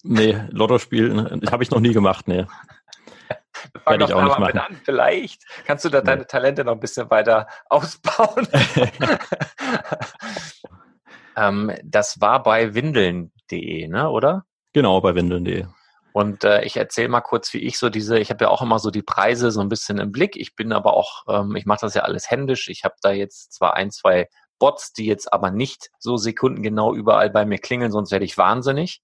Nee, 0.03 0.39
Lotto 0.51 0.79
spielen 0.79 1.41
habe 1.51 1.63
ich 1.63 1.71
noch 1.71 1.81
nie 1.81 1.95
gemacht, 1.95 2.29
nee. 2.29 2.45
Fang 3.85 3.99
doch 3.99 4.39
mal 4.39 4.47
mit 4.47 4.57
an. 4.57 4.79
Vielleicht 4.85 5.43
kannst 5.65 5.87
du 5.87 5.89
da 5.89 6.03
deine 6.03 6.27
Talente 6.27 6.65
noch 6.65 6.73
ein 6.73 6.81
bisschen 6.81 7.11
weiter 7.11 7.47
ausbauen. 7.71 8.47
ähm, 11.37 11.73
das 11.83 12.21
war 12.21 12.43
bei 12.43 12.75
windeln.de, 13.51 13.89
ne, 13.89 14.11
oder? 14.11 14.45
Genau, 14.73 15.01
bei 15.01 15.15
windeln.de. 15.15 15.67
Und 16.13 16.45
äh, 16.45 16.63
ich 16.63 16.77
erzähle 16.77 17.09
mal 17.09 17.21
kurz, 17.21 17.53
wie 17.55 17.59
ich 17.59 17.79
so 17.79 17.91
diese, 17.91 18.19
ich 18.19 18.31
habe 18.31 18.45
ja 18.45 18.51
auch 18.51 18.63
immer 18.63 18.79
so 18.79 18.91
die 18.91 19.03
Preise 19.03 19.51
so 19.51 19.61
ein 19.61 19.69
bisschen 19.69 19.99
im 19.99 20.13
Blick. 20.13 20.37
Ich 20.37 20.55
bin 20.55 20.73
aber 20.73 20.95
auch, 20.95 21.25
ähm, 21.29 21.57
ich 21.57 21.67
mache 21.67 21.81
das 21.81 21.95
ja 21.95 22.03
alles 22.03 22.31
händisch. 22.31 22.69
Ich 22.69 22.85
habe 22.85 22.95
da 23.03 23.11
jetzt 23.11 23.53
zwar 23.53 23.75
ein, 23.75 23.91
zwei 23.91 24.29
Bots, 24.61 24.93
die 24.93 25.07
jetzt 25.07 25.33
aber 25.33 25.51
nicht 25.51 25.91
so 25.99 26.17
sekundengenau 26.17 26.95
überall 26.95 27.31
bei 27.31 27.45
mir 27.45 27.59
klingeln, 27.59 27.91
sonst 27.91 28.13
werde 28.13 28.25
ich 28.25 28.39
wahnsinnig. 28.39 29.03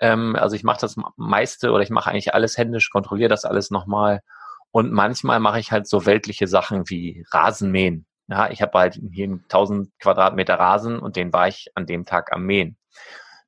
Ähm, 0.00 0.34
also 0.34 0.56
ich 0.56 0.64
mache 0.64 0.80
das 0.80 0.96
meiste 1.16 1.70
oder 1.70 1.84
ich 1.84 1.90
mache 1.90 2.10
eigentlich 2.10 2.34
alles 2.34 2.58
händisch, 2.58 2.90
kontrolliere 2.90 3.28
das 3.28 3.44
alles 3.44 3.70
nochmal. 3.70 4.20
Und 4.72 4.92
manchmal 4.92 5.38
mache 5.38 5.60
ich 5.60 5.70
halt 5.70 5.88
so 5.88 6.04
weltliche 6.04 6.48
Sachen 6.48 6.88
wie 6.90 7.24
Rasenmähen. 7.30 8.06
Ja, 8.26 8.50
ich 8.50 8.60
habe 8.60 8.76
halt 8.76 9.00
hier 9.12 9.28
1000 9.28 9.90
Quadratmeter 10.00 10.54
Rasen 10.54 10.98
und 10.98 11.16
den 11.16 11.32
war 11.32 11.48
ich 11.48 11.68
an 11.74 11.86
dem 11.86 12.04
Tag 12.06 12.32
am 12.32 12.44
Mähen. 12.44 12.76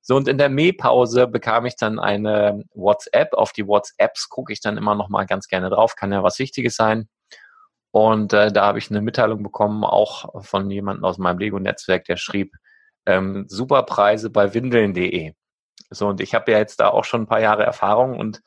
So, 0.02 0.16
und 0.16 0.26
in 0.26 0.36
der 0.36 0.48
Mähpause 0.48 1.28
bekam 1.28 1.64
ich 1.64 1.76
dann 1.76 2.00
eine 2.00 2.64
WhatsApp. 2.74 3.34
Auf 3.34 3.52
die 3.52 3.66
WhatsApps 3.66 4.28
gucke 4.28 4.52
ich 4.52 4.60
dann 4.60 4.76
immer 4.76 4.96
noch 4.96 5.08
mal 5.08 5.26
ganz 5.26 5.46
gerne 5.46 5.70
drauf. 5.70 5.94
Kann 5.94 6.12
ja 6.12 6.24
was 6.24 6.40
Wichtiges 6.40 6.74
sein. 6.74 7.08
Und 7.92 8.32
äh, 8.32 8.50
da 8.50 8.66
habe 8.66 8.78
ich 8.78 8.90
eine 8.90 9.00
Mitteilung 9.00 9.42
bekommen, 9.42 9.84
auch 9.84 10.44
von 10.44 10.70
jemandem 10.70 11.04
aus 11.04 11.18
meinem 11.18 11.38
Lego-Netzwerk, 11.38 12.04
der 12.06 12.16
schrieb, 12.16 12.54
ähm, 13.06 13.44
super 13.48 13.82
Preise 13.84 14.30
bei 14.30 14.54
windeln.de. 14.54 15.34
So, 15.90 16.08
und 16.08 16.20
ich 16.20 16.34
habe 16.34 16.50
ja 16.52 16.58
jetzt 16.58 16.80
da 16.80 16.88
auch 16.88 17.04
schon 17.04 17.22
ein 17.22 17.26
paar 17.26 17.40
Jahre 17.40 17.64
Erfahrung 17.64 18.18
und 18.18 18.42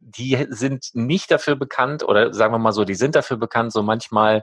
die 0.00 0.46
sind 0.50 0.90
nicht 0.94 1.30
dafür 1.30 1.56
bekannt, 1.56 2.02
oder 2.02 2.32
sagen 2.32 2.54
wir 2.54 2.58
mal 2.58 2.72
so, 2.72 2.84
die 2.84 2.94
sind 2.94 3.14
dafür 3.14 3.36
bekannt, 3.36 3.72
so 3.72 3.82
manchmal 3.82 4.42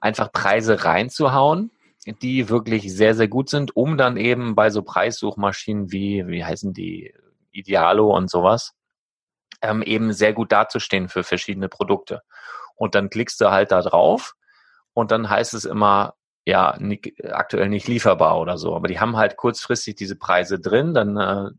einfach 0.00 0.30
Preise 0.32 0.84
reinzuhauen, 0.84 1.72
die 2.06 2.48
wirklich 2.48 2.92
sehr, 2.94 3.14
sehr 3.14 3.28
gut 3.28 3.48
sind, 3.48 3.76
um 3.76 3.96
dann 3.96 4.16
eben 4.16 4.54
bei 4.54 4.70
so 4.70 4.82
Preissuchmaschinen 4.82 5.92
wie, 5.92 6.26
wie 6.26 6.44
heißen 6.44 6.72
die, 6.72 7.14
Idealo 7.52 8.14
und 8.16 8.30
sowas, 8.30 8.74
ähm, 9.60 9.82
eben 9.82 10.12
sehr 10.12 10.32
gut 10.32 10.50
dazustehen 10.50 11.08
für 11.08 11.22
verschiedene 11.22 11.68
Produkte. 11.68 12.22
Und 12.74 12.94
dann 12.94 13.10
klickst 13.10 13.40
du 13.40 13.50
halt 13.50 13.70
da 13.70 13.82
drauf 13.82 14.34
und 14.94 15.10
dann 15.10 15.30
heißt 15.30 15.54
es 15.54 15.64
immer, 15.64 16.14
ja 16.44 16.76
nicht, 16.80 17.12
aktuell 17.30 17.68
nicht 17.68 17.86
lieferbar 17.86 18.40
oder 18.40 18.58
so. 18.58 18.74
Aber 18.74 18.88
die 18.88 18.98
haben 18.98 19.16
halt 19.16 19.36
kurzfristig 19.36 19.94
diese 19.94 20.16
Preise 20.16 20.58
drin. 20.58 20.94
Dann 20.94 21.16
äh, 21.16 21.50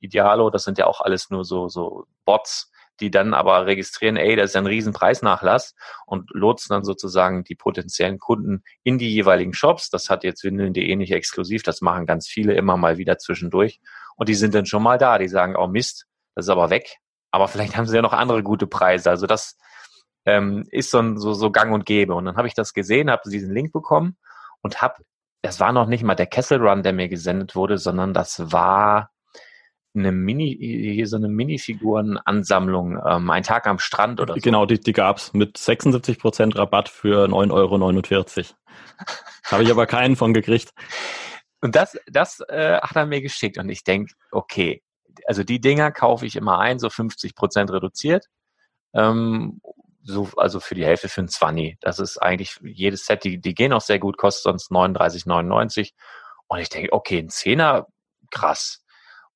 Idealo, 0.00 0.50
das 0.50 0.64
sind 0.64 0.76
ja 0.78 0.86
auch 0.86 1.00
alles 1.00 1.30
nur 1.30 1.44
so, 1.44 1.68
so 1.68 2.06
Bots, 2.26 2.70
die 3.00 3.10
dann 3.10 3.34
aber 3.34 3.66
registrieren, 3.66 4.16
ey, 4.16 4.36
das 4.36 4.50
ist 4.50 4.56
ein 4.56 4.66
riesen 4.66 4.92
Preisnachlass 4.92 5.74
und 6.06 6.30
lotsen 6.32 6.74
dann 6.74 6.84
sozusagen 6.84 7.44
die 7.44 7.54
potenziellen 7.54 8.18
Kunden 8.18 8.62
in 8.82 8.98
die 8.98 9.12
jeweiligen 9.12 9.52
Shops. 9.52 9.90
Das 9.90 10.10
hat 10.10 10.24
jetzt 10.24 10.44
Windeln.de 10.44 10.96
nicht 10.96 11.12
exklusiv, 11.12 11.62
das 11.62 11.80
machen 11.80 12.06
ganz 12.06 12.26
viele 12.28 12.54
immer 12.54 12.76
mal 12.76 12.98
wieder 12.98 13.18
zwischendurch. 13.18 13.80
Und 14.16 14.28
die 14.28 14.34
sind 14.34 14.54
dann 14.54 14.66
schon 14.66 14.82
mal 14.82 14.98
da, 14.98 15.18
die 15.18 15.28
sagen, 15.28 15.56
oh 15.56 15.66
Mist, 15.66 16.06
das 16.34 16.46
ist 16.46 16.50
aber 16.50 16.70
weg. 16.70 16.96
Aber 17.30 17.48
vielleicht 17.48 17.76
haben 17.76 17.86
sie 17.86 17.96
ja 17.96 18.02
noch 18.02 18.12
andere 18.12 18.42
gute 18.42 18.66
Preise. 18.66 19.10
Also 19.10 19.26
das 19.26 19.56
ähm, 20.24 20.66
ist 20.70 20.90
so, 20.90 21.16
so, 21.16 21.32
so 21.34 21.50
gang 21.50 21.72
und 21.72 21.86
gäbe. 21.86 22.14
Und 22.14 22.24
dann 22.24 22.36
habe 22.36 22.48
ich 22.48 22.54
das 22.54 22.72
gesehen, 22.72 23.10
habe 23.10 23.28
diesen 23.28 23.52
Link 23.52 23.72
bekommen 23.72 24.16
und 24.62 24.82
habe, 24.82 25.02
das 25.42 25.60
war 25.60 25.72
noch 25.72 25.86
nicht 25.86 26.02
mal 26.02 26.14
der 26.14 26.26
Kessel 26.26 26.60
Run, 26.66 26.82
der 26.82 26.92
mir 26.92 27.08
gesendet 27.08 27.54
wurde, 27.54 27.78
sondern 27.78 28.14
das 28.14 28.52
war 28.52 29.10
eine 29.96 30.12
Mini, 30.12 30.56
hier 30.60 31.06
so 31.06 31.16
eine 31.16 31.28
Minifigurenansammlung, 31.28 32.98
ähm, 33.04 33.30
ein 33.30 33.42
Tag 33.42 33.66
am 33.66 33.78
Strand 33.78 34.20
oder 34.20 34.34
so. 34.34 34.40
Genau, 34.40 34.66
die, 34.66 34.78
die 34.78 34.92
gab's 34.92 35.32
mit 35.32 35.56
76 35.56 36.18
Prozent 36.18 36.56
Rabatt 36.56 36.88
für 36.88 37.26
9,49 37.26 37.32
Euro. 37.52 38.54
Habe 39.44 39.62
ich 39.62 39.70
aber 39.70 39.86
keinen 39.86 40.16
von 40.16 40.34
gekriegt. 40.34 40.72
Und 41.60 41.74
das, 41.74 41.98
das 42.06 42.40
äh, 42.48 42.78
hat 42.80 42.96
er 42.96 43.06
mir 43.06 43.20
geschickt 43.20 43.58
und 43.58 43.68
ich 43.68 43.82
denke, 43.82 44.14
okay, 44.30 44.82
also 45.26 45.42
die 45.42 45.60
Dinger 45.60 45.90
kaufe 45.90 46.26
ich 46.26 46.36
immer 46.36 46.58
ein, 46.58 46.78
so 46.78 46.90
50 46.90 47.34
Prozent 47.34 47.72
reduziert. 47.72 48.26
Ähm, 48.94 49.60
so, 50.02 50.28
also 50.36 50.60
für 50.60 50.74
die 50.74 50.84
Hälfte 50.84 51.08
für 51.08 51.22
ein 51.22 51.28
20. 51.28 51.78
Das 51.80 51.98
ist 51.98 52.18
eigentlich 52.18 52.58
jedes 52.62 53.06
Set, 53.06 53.24
die, 53.24 53.40
die 53.40 53.54
gehen 53.54 53.72
auch 53.72 53.80
sehr 53.80 53.98
gut, 53.98 54.16
kostet 54.16 54.44
sonst 54.44 54.70
39,99. 54.70 55.92
Und 56.48 56.58
ich 56.60 56.68
denke, 56.68 56.92
okay, 56.92 57.18
ein 57.18 57.28
Zehner, 57.28 57.86
krass. 58.30 58.84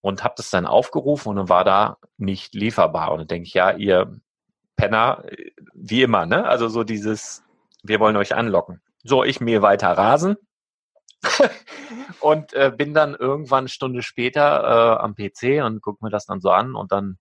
Und 0.03 0.25
habe 0.25 0.35
das 0.37 0.51
dann 0.51 0.67
aufgerufen 0.67 1.29
und 1.29 1.37
dann 1.37 1.49
war 1.49 1.65
da 1.65 1.99
nicht 2.17 2.55
lieferbar. 2.55 3.13
Und 3.13 3.19
dann 3.19 3.27
denke 3.29 3.47
ich, 3.47 3.55
ja, 3.55 3.73
ihr 3.73 4.19
Penner, 4.77 5.25
wie 5.75 6.03
immer, 6.03 6.25
ne? 6.25 6.47
Also 6.47 6.69
so 6.69 6.85
dieses, 6.85 7.43
wir 7.83 8.01
wollen 8.01 8.17
euch 8.17 8.35
anlocken. 8.35 8.81
So, 9.03 9.25
ich 9.25 9.41
mähe 9.41 9.61
weiter 9.61 9.91
Rasen. 9.91 10.37
und 12.21 12.55
äh, 12.55 12.73
bin 12.75 12.95
dann 12.95 13.15
irgendwann 13.15 13.61
eine 13.61 13.69
Stunde 13.69 14.03
später 14.03 14.97
äh, 14.99 15.03
am 15.03 15.15
PC 15.15 15.63
und 15.65 15.83
gucke 15.83 16.03
mir 16.03 16.11
das 16.11 16.25
dann 16.25 16.41
so 16.41 16.51
an 16.51 16.75
und 16.75 16.93
dann 16.93 17.19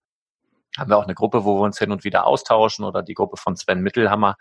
haben 0.77 0.89
wir 0.89 0.97
auch 0.97 1.03
eine 1.03 1.15
Gruppe, 1.15 1.43
wo 1.43 1.59
wir 1.59 1.65
uns 1.65 1.79
hin 1.79 1.91
und 1.91 2.05
wieder 2.05 2.25
austauschen 2.25 2.85
oder 2.85 3.03
die 3.03 3.13
Gruppe 3.13 3.35
von 3.35 3.57
Sven 3.57 3.81
Mittelhammer, 3.81 4.37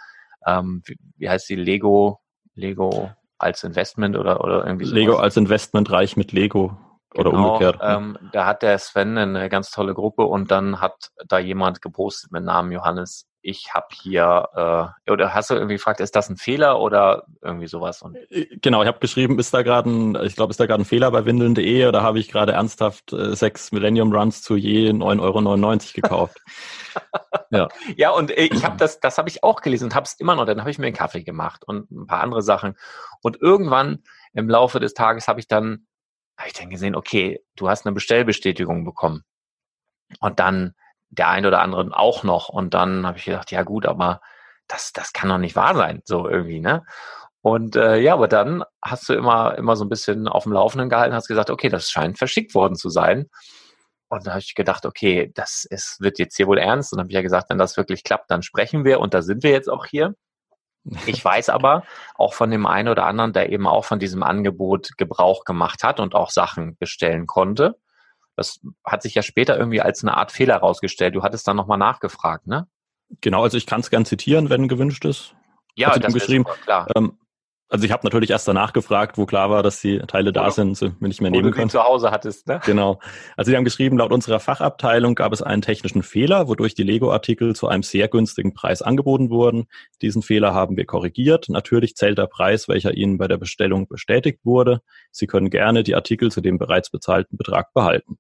ähm, 0.47 0.83
wie, 0.85 0.97
wie, 1.17 1.29
heißt 1.29 1.49
die 1.49 1.57
Lego, 1.57 2.21
Lego 2.55 3.11
als 3.39 3.65
Investment 3.65 4.17
oder, 4.17 4.45
oder 4.45 4.65
irgendwie 4.65 4.85
so. 4.85 4.95
Lego 4.95 5.17
als 5.17 5.37
Investment 5.37 5.91
reich 5.91 6.17
mit 6.17 6.31
Lego 6.31 6.77
oder 7.15 7.31
genau, 7.31 7.55
umgekehrt. 7.55 7.79
Ähm, 7.83 8.19
da 8.33 8.47
hat 8.47 8.63
der 8.63 8.79
Sven 8.79 9.17
eine 9.17 9.49
ganz 9.49 9.71
tolle 9.71 9.95
Gruppe 9.95 10.25
und 10.25 10.51
dann 10.51 10.81
hat 10.81 11.11
da 11.27 11.39
jemand 11.39 11.83
gepostet 11.83 12.33
mit 12.33 12.45
Namen 12.45 12.73
Johannes, 12.73 13.29
ich 13.41 13.73
habe 13.73 13.87
hier, 13.93 14.95
äh, 15.07 15.11
oder 15.11 15.33
hast 15.33 15.51
du 15.51 15.55
irgendwie 15.55 15.77
gefragt, 15.77 16.01
ist 16.01 16.17
das 16.17 16.29
ein 16.29 16.37
Fehler 16.37 16.81
oder 16.81 17.25
irgendwie 17.41 17.69
sowas? 17.69 18.03
Und 18.03 18.17
Äh, 18.31 18.47
Genau, 18.61 18.83
ich 18.83 18.89
habe 18.89 18.99
geschrieben, 18.99 19.39
ist 19.39 19.55
da 19.55 19.63
gerade 19.63 19.89
ein, 19.89 20.15
ich 20.27 20.37
glaube, 20.37 20.51
ist 20.51 20.61
da 20.61 20.67
gerade 20.67 20.83
ein 20.83 20.87
Fehler 20.87 21.11
bei 21.11 21.25
Windeln.de 21.25 21.87
oder 21.87 22.03
habe 22.03 22.19
ich 22.19 22.29
gerade 22.29 22.53
ernsthaft 22.53 23.13
äh, 23.13 23.35
sechs 23.37 23.73
Millennium 23.73 24.13
Runs 24.13 24.43
zu 24.43 24.57
je 24.57 24.91
9,99 24.91 25.21
Euro 25.21 25.79
gekauft? 25.95 26.39
Ja, 27.97 28.11
und 28.11 28.31
äh, 28.31 28.45
ich 28.53 28.65
habe 28.65 28.77
das, 28.77 29.01
das 29.01 29.17
habe 29.17 29.29
ich 29.29 29.43
auch 29.43 29.63
gelesen 29.63 29.85
und 29.85 29.95
habe 29.95 30.05
es 30.05 30.15
immer 30.15 30.35
noch. 30.35 30.45
Dann 30.45 30.61
habe 30.61 30.71
ich 30.71 30.79
mir 30.79 30.87
einen 30.87 30.97
Kaffee 30.97 31.23
gemacht 31.23 31.65
und 31.65 31.91
ein 31.91 32.07
paar 32.07 32.23
andere 32.23 32.43
Sachen. 32.43 32.75
Und 33.23 33.41
irgendwann 33.41 34.03
im 34.35 34.51
Laufe 34.51 34.81
des 34.81 34.93
Tages 34.93 35.29
habe 35.29 35.41
ich 35.41 35.49
dann, 35.49 35.87
habe 36.39 36.49
ich 36.49 36.55
dann 36.55 36.71
gesehen, 36.71 36.95
okay, 36.95 37.45
du 37.57 37.69
hast 37.69 37.85
eine 37.85 37.95
Bestellbestätigung 37.95 38.85
bekommen. 38.85 39.25
Und 40.21 40.41
dann 40.41 40.75
der 41.11 41.29
ein 41.29 41.47
oder 41.47 41.61
andere 41.61 41.97
auch 41.99 42.23
noch. 42.23 42.49
Und 42.49 42.75
dann 42.75 43.07
habe 43.07 43.19
ich 43.19 43.25
gedacht, 43.25 43.51
ja 43.51 43.63
gut, 43.63 43.87
aber 43.87 44.21
das, 44.69 44.93
das 44.93 45.13
kann 45.13 45.29
doch 45.29 45.39
nicht 45.39 45.57
wahr 45.57 45.75
sein, 45.75 46.03
so 46.05 46.29
irgendwie, 46.29 46.61
ne? 46.61 46.85
Und 47.41 47.77
äh, 47.77 47.99
ja, 47.99 48.15
aber 48.15 48.29
dann 48.29 48.65
hast 48.83 49.09
du 49.09 49.15
immer, 49.15 49.57
immer 49.57 49.77
so 49.77 49.85
ein 49.85 49.89
bisschen 49.89 50.29
auf 50.29 50.43
dem 50.43 50.53
Laufenden 50.53 50.91
gehalten, 50.91 51.15
hast 51.15 51.29
gesagt, 51.29 51.51
okay, 51.51 51.69
das 51.69 51.91
scheint 51.91 52.19
verschickt 52.19 52.55
worden 52.55 52.75
zu 52.75 52.91
sein. 52.91 53.31
Und 54.09 54.27
da 54.27 54.33
habe 54.33 54.41
ich 54.41 54.55
gedacht, 54.55 54.85
okay, 54.87 55.31
das 55.35 55.65
ist, 55.69 56.01
wird 56.01 56.19
jetzt 56.19 56.37
hier 56.37 56.47
wohl 56.47 56.59
ernst. 56.59 56.93
Und 56.93 56.99
dann 56.99 57.05
habe 57.05 57.13
ich 57.13 57.15
ja 57.15 57.23
gesagt, 57.23 57.51
wenn 57.51 57.59
das 57.59 57.77
wirklich 57.77 58.05
klappt, 58.05 58.31
dann 58.31 58.43
sprechen 58.43 58.85
wir. 58.85 59.01
Und 59.01 59.15
da 59.15 59.23
sind 59.23 59.43
wir 59.43 59.51
jetzt 59.51 59.69
auch 59.69 59.87
hier. 59.87 60.15
Ich 61.07 61.25
weiß 61.25 61.49
aber 61.49 61.85
auch 62.15 62.35
von 62.35 62.51
dem 62.51 62.67
einen 62.67 62.89
oder 62.89 63.07
anderen, 63.07 63.33
der 63.33 63.51
eben 63.51 63.67
auch 63.67 63.85
von 63.85 63.99
diesem 63.99 64.23
Angebot 64.23 64.91
Gebrauch 64.97 65.45
gemacht 65.45 65.83
hat 65.85 66.01
und 66.01 66.15
auch 66.15 66.31
Sachen 66.31 66.77
bestellen 66.79 67.27
konnte. 67.27 67.77
Das 68.37 68.61
hat 68.85 69.03
sich 69.03 69.15
ja 69.15 69.23
später 69.23 69.59
irgendwie 69.59 69.81
als 69.81 70.03
eine 70.03 70.17
Art 70.17 70.33
Fehler 70.33 70.55
herausgestellt. 70.55 71.15
Du 71.15 71.23
hattest 71.23 71.49
dann 71.49 71.57
nochmal 71.57 71.79
nachgefragt, 71.79 72.47
ne? 72.47 72.69
Genau, 73.21 73.43
also 73.43 73.57
ich 73.57 73.67
kann 73.67 73.81
es 73.81 73.91
gern 73.91 74.05
zitieren, 74.05 74.51
wenn 74.51 74.69
gewünscht 74.69 75.05
ist. 75.05 75.35
Ja, 75.75 75.99
das 75.99 76.13
geschrieben? 76.13 76.45
super, 76.45 76.59
klar. 76.63 76.87
Ähm, 76.95 77.19
also 77.71 77.85
ich 77.85 77.93
habe 77.93 78.07
natürlich 78.07 78.31
erst 78.31 78.49
danach 78.49 78.73
gefragt, 78.73 79.19
wo 79.19 79.27
klar 79.27 79.51
war, 79.51 79.63
dass 79.63 79.81
die 79.81 79.99
Teile 80.01 80.33
da 80.33 80.47
du- 80.47 80.51
sind, 80.53 80.77
sie 80.77 80.93
mir 81.01 81.09
nicht 81.09 81.21
mehr 81.21 81.31
nehmen 81.31 81.45
die 81.47 81.51
können. 81.53 81.69
zu 81.71 81.83
Hause 81.83 82.11
hattest, 82.11 82.47
ne? 82.47 82.61
Genau. 82.65 82.99
Also 83.37 83.51
sie 83.51 83.57
haben 83.57 83.65
geschrieben, 83.65 83.99
laut 83.99 84.11
unserer 84.13 84.41
Fachabteilung 84.41 85.15
gab 85.15 85.33
es 85.33 85.43
einen 85.43 85.61
technischen 85.63 86.03
Fehler, 86.03 86.49
wodurch 86.49 86.75
die 86.75 86.83
Lego-Artikel 86.83 87.55
zu 87.55 87.69
einem 87.69 87.83
sehr 87.83 88.09
günstigen 88.09 88.55
Preis 88.55 88.81
angeboten 88.81 89.29
wurden. 89.31 89.67
Diesen 90.01 90.23
Fehler 90.23 90.55
haben 90.55 90.77
wir 90.77 90.87
korrigiert. 90.87 91.49
Natürlich 91.49 91.95
zählt 91.97 92.19
der 92.19 92.27
Preis, 92.27 92.69
welcher 92.69 92.95
Ihnen 92.95 93.19
bei 93.19 93.29
der 93.29 93.37
Bestellung 93.39 93.87
bestätigt 93.87 94.41
wurde. 94.45 94.81
Sie 95.11 95.27
können 95.27 95.51
gerne 95.51 95.83
die 95.83 95.95
Artikel 95.95 96.33
zu 96.33 96.41
dem 96.41 96.59
bereits 96.59 96.91
bezahlten 96.91 97.37
Betrag 97.37 97.73
behalten. 97.75 98.19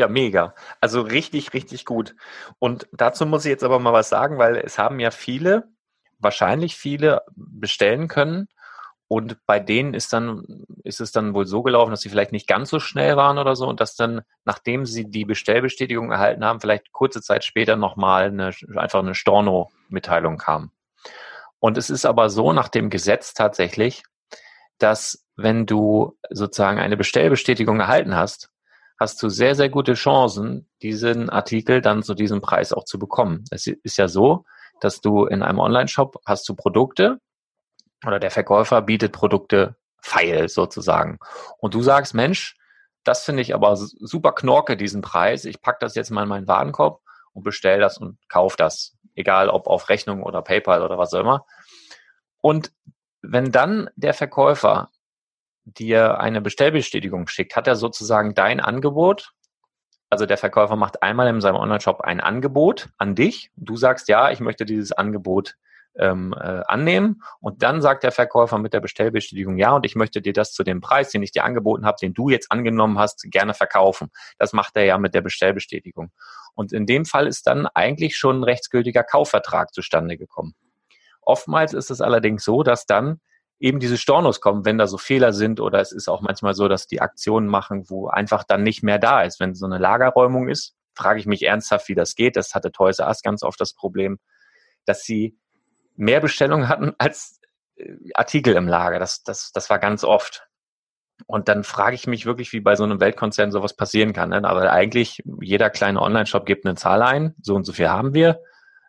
Ja, 0.00 0.06
mega. 0.08 0.54
Also 0.80 1.00
richtig, 1.00 1.52
richtig 1.54 1.84
gut. 1.84 2.14
Und 2.60 2.86
dazu 2.92 3.26
muss 3.26 3.44
ich 3.44 3.50
jetzt 3.50 3.64
aber 3.64 3.80
mal 3.80 3.92
was 3.92 4.08
sagen, 4.08 4.38
weil 4.38 4.56
es 4.56 4.78
haben 4.78 5.00
ja 5.00 5.10
viele, 5.10 5.64
wahrscheinlich 6.18 6.76
viele 6.76 7.22
bestellen 7.34 8.08
können. 8.08 8.48
Und 9.10 9.38
bei 9.46 9.58
denen 9.58 9.94
ist 9.94 10.12
dann, 10.12 10.66
ist 10.84 11.00
es 11.00 11.12
dann 11.12 11.32
wohl 11.32 11.46
so 11.46 11.62
gelaufen, 11.62 11.90
dass 11.90 12.02
sie 12.02 12.10
vielleicht 12.10 12.32
nicht 12.32 12.46
ganz 12.46 12.68
so 12.68 12.78
schnell 12.78 13.16
waren 13.16 13.38
oder 13.38 13.56
so 13.56 13.66
und 13.66 13.80
dass 13.80 13.96
dann, 13.96 14.20
nachdem 14.44 14.84
sie 14.84 15.10
die 15.10 15.24
Bestellbestätigung 15.24 16.12
erhalten 16.12 16.44
haben, 16.44 16.60
vielleicht 16.60 16.92
kurze 16.92 17.22
Zeit 17.22 17.44
später 17.44 17.76
nochmal 17.76 18.24
eine, 18.24 18.52
einfach 18.76 18.98
eine 18.98 19.14
Storno-Mitteilung 19.14 20.36
kam. 20.36 20.72
Und 21.58 21.78
es 21.78 21.88
ist 21.88 22.04
aber 22.04 22.28
so 22.28 22.52
nach 22.52 22.68
dem 22.68 22.90
Gesetz 22.90 23.32
tatsächlich, 23.32 24.02
dass 24.78 25.24
wenn 25.36 25.64
du 25.64 26.18
sozusagen 26.30 26.78
eine 26.78 26.96
Bestellbestätigung 26.96 27.80
erhalten 27.80 28.14
hast, 28.14 28.50
hast 28.98 29.22
du 29.22 29.28
sehr, 29.28 29.54
sehr 29.54 29.68
gute 29.68 29.94
Chancen, 29.94 30.68
diesen 30.82 31.30
Artikel 31.30 31.80
dann 31.80 32.02
zu 32.02 32.14
diesem 32.14 32.40
Preis 32.40 32.72
auch 32.72 32.84
zu 32.84 32.98
bekommen. 32.98 33.44
Es 33.50 33.66
ist 33.66 33.96
ja 33.96 34.08
so, 34.08 34.44
dass 34.80 35.00
du 35.00 35.24
in 35.24 35.42
einem 35.42 35.60
Online-Shop 35.60 36.20
hast 36.26 36.48
du 36.48 36.54
Produkte 36.54 37.20
oder 38.04 38.18
der 38.18 38.30
Verkäufer 38.30 38.82
bietet 38.82 39.12
Produkte 39.12 39.76
feil 40.00 40.48
sozusagen. 40.48 41.18
Und 41.58 41.74
du 41.74 41.82
sagst, 41.82 42.14
Mensch, 42.14 42.56
das 43.04 43.24
finde 43.24 43.42
ich 43.42 43.54
aber 43.54 43.76
super 43.76 44.32
knorke, 44.32 44.76
diesen 44.76 45.02
Preis. 45.02 45.44
Ich 45.44 45.60
pack 45.62 45.80
das 45.80 45.94
jetzt 45.94 46.10
mal 46.10 46.24
in 46.24 46.28
meinen 46.28 46.48
Warenkorb 46.48 47.00
und 47.32 47.42
bestell 47.42 47.80
das 47.80 47.98
und 47.98 48.18
kauf 48.28 48.56
das. 48.56 48.96
Egal 49.14 49.48
ob 49.48 49.66
auf 49.66 49.88
Rechnung 49.88 50.22
oder 50.22 50.42
PayPal 50.42 50.82
oder 50.82 50.98
was 50.98 51.14
auch 51.14 51.20
immer. 51.20 51.46
Und 52.40 52.72
wenn 53.22 53.50
dann 53.50 53.90
der 53.96 54.14
Verkäufer 54.14 54.90
dir 55.76 56.20
eine 56.20 56.40
Bestellbestätigung 56.40 57.26
schickt, 57.28 57.56
hat 57.56 57.66
er 57.66 57.76
sozusagen 57.76 58.34
dein 58.34 58.60
Angebot. 58.60 59.32
Also 60.10 60.24
der 60.24 60.38
Verkäufer 60.38 60.76
macht 60.76 61.02
einmal 61.02 61.28
in 61.28 61.40
seinem 61.40 61.56
Online-Shop 61.56 62.00
ein 62.00 62.20
Angebot 62.20 62.88
an 62.96 63.14
dich. 63.14 63.50
Du 63.56 63.76
sagst, 63.76 64.08
ja, 64.08 64.30
ich 64.30 64.40
möchte 64.40 64.64
dieses 64.64 64.92
Angebot 64.92 65.56
ähm, 65.98 66.34
äh, 66.38 66.62
annehmen. 66.66 67.22
Und 67.40 67.62
dann 67.62 67.82
sagt 67.82 68.04
der 68.04 68.12
Verkäufer 68.12 68.58
mit 68.58 68.72
der 68.72 68.80
Bestellbestätigung, 68.80 69.58
ja, 69.58 69.72
und 69.72 69.84
ich 69.84 69.96
möchte 69.96 70.22
dir 70.22 70.32
das 70.32 70.52
zu 70.52 70.62
dem 70.62 70.80
Preis, 70.80 71.10
den 71.10 71.22
ich 71.22 71.32
dir 71.32 71.44
angeboten 71.44 71.84
habe, 71.84 71.96
den 72.00 72.14
du 72.14 72.30
jetzt 72.30 72.50
angenommen 72.50 72.98
hast, 72.98 73.24
gerne 73.30 73.54
verkaufen. 73.54 74.10
Das 74.38 74.52
macht 74.52 74.76
er 74.76 74.84
ja 74.84 74.98
mit 74.98 75.14
der 75.14 75.22
Bestellbestätigung. 75.22 76.12
Und 76.54 76.72
in 76.72 76.86
dem 76.86 77.04
Fall 77.04 77.26
ist 77.26 77.46
dann 77.46 77.66
eigentlich 77.66 78.16
schon 78.16 78.40
ein 78.40 78.44
rechtsgültiger 78.44 79.04
Kaufvertrag 79.04 79.74
zustande 79.74 80.16
gekommen. 80.16 80.54
Oftmals 81.20 81.74
ist 81.74 81.90
es 81.90 82.00
allerdings 82.00 82.44
so, 82.44 82.62
dass 82.62 82.86
dann 82.86 83.20
eben 83.60 83.80
diese 83.80 83.98
Stornos 83.98 84.40
kommen, 84.40 84.64
wenn 84.64 84.78
da 84.78 84.86
so 84.86 84.98
Fehler 84.98 85.32
sind 85.32 85.60
oder 85.60 85.80
es 85.80 85.92
ist 85.92 86.08
auch 86.08 86.20
manchmal 86.20 86.54
so, 86.54 86.68
dass 86.68 86.86
die 86.86 87.00
Aktionen 87.00 87.48
machen, 87.48 87.88
wo 87.88 88.08
einfach 88.08 88.44
dann 88.44 88.62
nicht 88.62 88.82
mehr 88.82 88.98
da 88.98 89.22
ist. 89.22 89.40
Wenn 89.40 89.54
so 89.54 89.66
eine 89.66 89.78
Lagerräumung 89.78 90.48
ist, 90.48 90.74
frage 90.94 91.20
ich 91.20 91.26
mich 91.26 91.42
ernsthaft, 91.42 91.88
wie 91.88 91.94
das 91.94 92.14
geht. 92.14 92.36
Das 92.36 92.54
hatte 92.54 92.72
Toys 92.72 92.98
R 92.98 93.08
Us 93.08 93.22
ganz 93.22 93.42
oft 93.42 93.60
das 93.60 93.74
Problem, 93.74 94.18
dass 94.84 95.02
sie 95.02 95.36
mehr 95.96 96.20
Bestellungen 96.20 96.68
hatten 96.68 96.92
als 96.98 97.40
äh, 97.76 97.94
Artikel 98.14 98.54
im 98.54 98.68
Lager. 98.68 98.98
Das, 98.98 99.22
das, 99.22 99.50
das 99.52 99.70
war 99.70 99.78
ganz 99.78 100.04
oft. 100.04 100.46
Und 101.26 101.48
dann 101.48 101.64
frage 101.64 101.96
ich 101.96 102.06
mich 102.06 102.26
wirklich, 102.26 102.52
wie 102.52 102.60
bei 102.60 102.76
so 102.76 102.84
einem 102.84 103.00
Weltkonzern 103.00 103.50
sowas 103.50 103.74
passieren 103.74 104.12
kann. 104.12 104.30
Ne? 104.30 104.44
Aber 104.44 104.70
eigentlich, 104.70 105.22
jeder 105.40 105.68
kleine 105.68 106.00
Online-Shop 106.00 106.46
gibt 106.46 106.64
eine 106.64 106.76
Zahl 106.76 107.02
ein, 107.02 107.34
so 107.42 107.56
und 107.56 107.64
so 107.64 107.72
viel 107.72 107.88
haben 107.88 108.14
wir. 108.14 108.40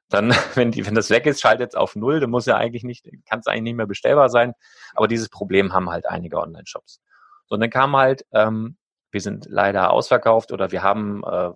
Dann, 0.10 0.32
wenn, 0.56 0.72
die, 0.72 0.86
wenn 0.86 0.96
das 0.96 1.10
weg 1.10 1.26
ist, 1.26 1.42
schaltet 1.42 1.72
es 1.72 1.76
auf 1.76 1.96
null, 1.96 2.20
dann 2.20 2.30
muss 2.30 2.46
ja 2.46 2.58
eigentlich 2.58 2.84
nicht, 2.84 3.06
kann 3.28 3.40
es 3.40 3.48
eigentlich 3.48 3.64
nicht 3.64 3.76
mehr 3.76 3.88
bestellbar 3.88 4.30
sein. 4.30 4.54
Aber 4.94 5.08
dieses 5.08 5.30
Problem 5.30 5.74
haben 5.74 5.90
halt 5.90 6.08
einige 6.08 6.38
Online-Shops. 6.38 7.02
So, 7.48 7.56
und 7.56 7.62
dann 7.62 7.70
kam 7.70 7.96
halt, 7.96 8.26
ähm, 8.32 8.78
wir 9.12 9.22
sind 9.22 9.48
leider 9.50 9.92
ausverkauft 9.92 10.52
oder 10.52 10.72
wir 10.72 10.84
haben 10.84 11.24
äh, 11.24 11.52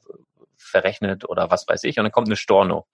verrechnet 0.57 1.27
oder 1.27 1.51
was 1.51 1.67
weiß 1.67 1.83
ich, 1.83 1.97
und 1.97 2.05
dann 2.05 2.11
kommt 2.11 2.27
eine 2.27 2.35
Storno. 2.35 2.87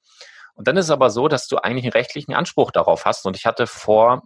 Und 0.55 0.67
dann 0.67 0.75
ist 0.75 0.85
es 0.85 0.91
aber 0.91 1.09
so, 1.09 1.29
dass 1.29 1.47
du 1.47 1.57
eigentlich 1.57 1.85
einen 1.85 1.93
rechtlichen 1.93 2.33
Anspruch 2.33 2.71
darauf 2.71 3.05
hast. 3.05 3.25
Und 3.25 3.37
ich 3.37 3.45
hatte 3.45 3.65
vor, 3.65 4.23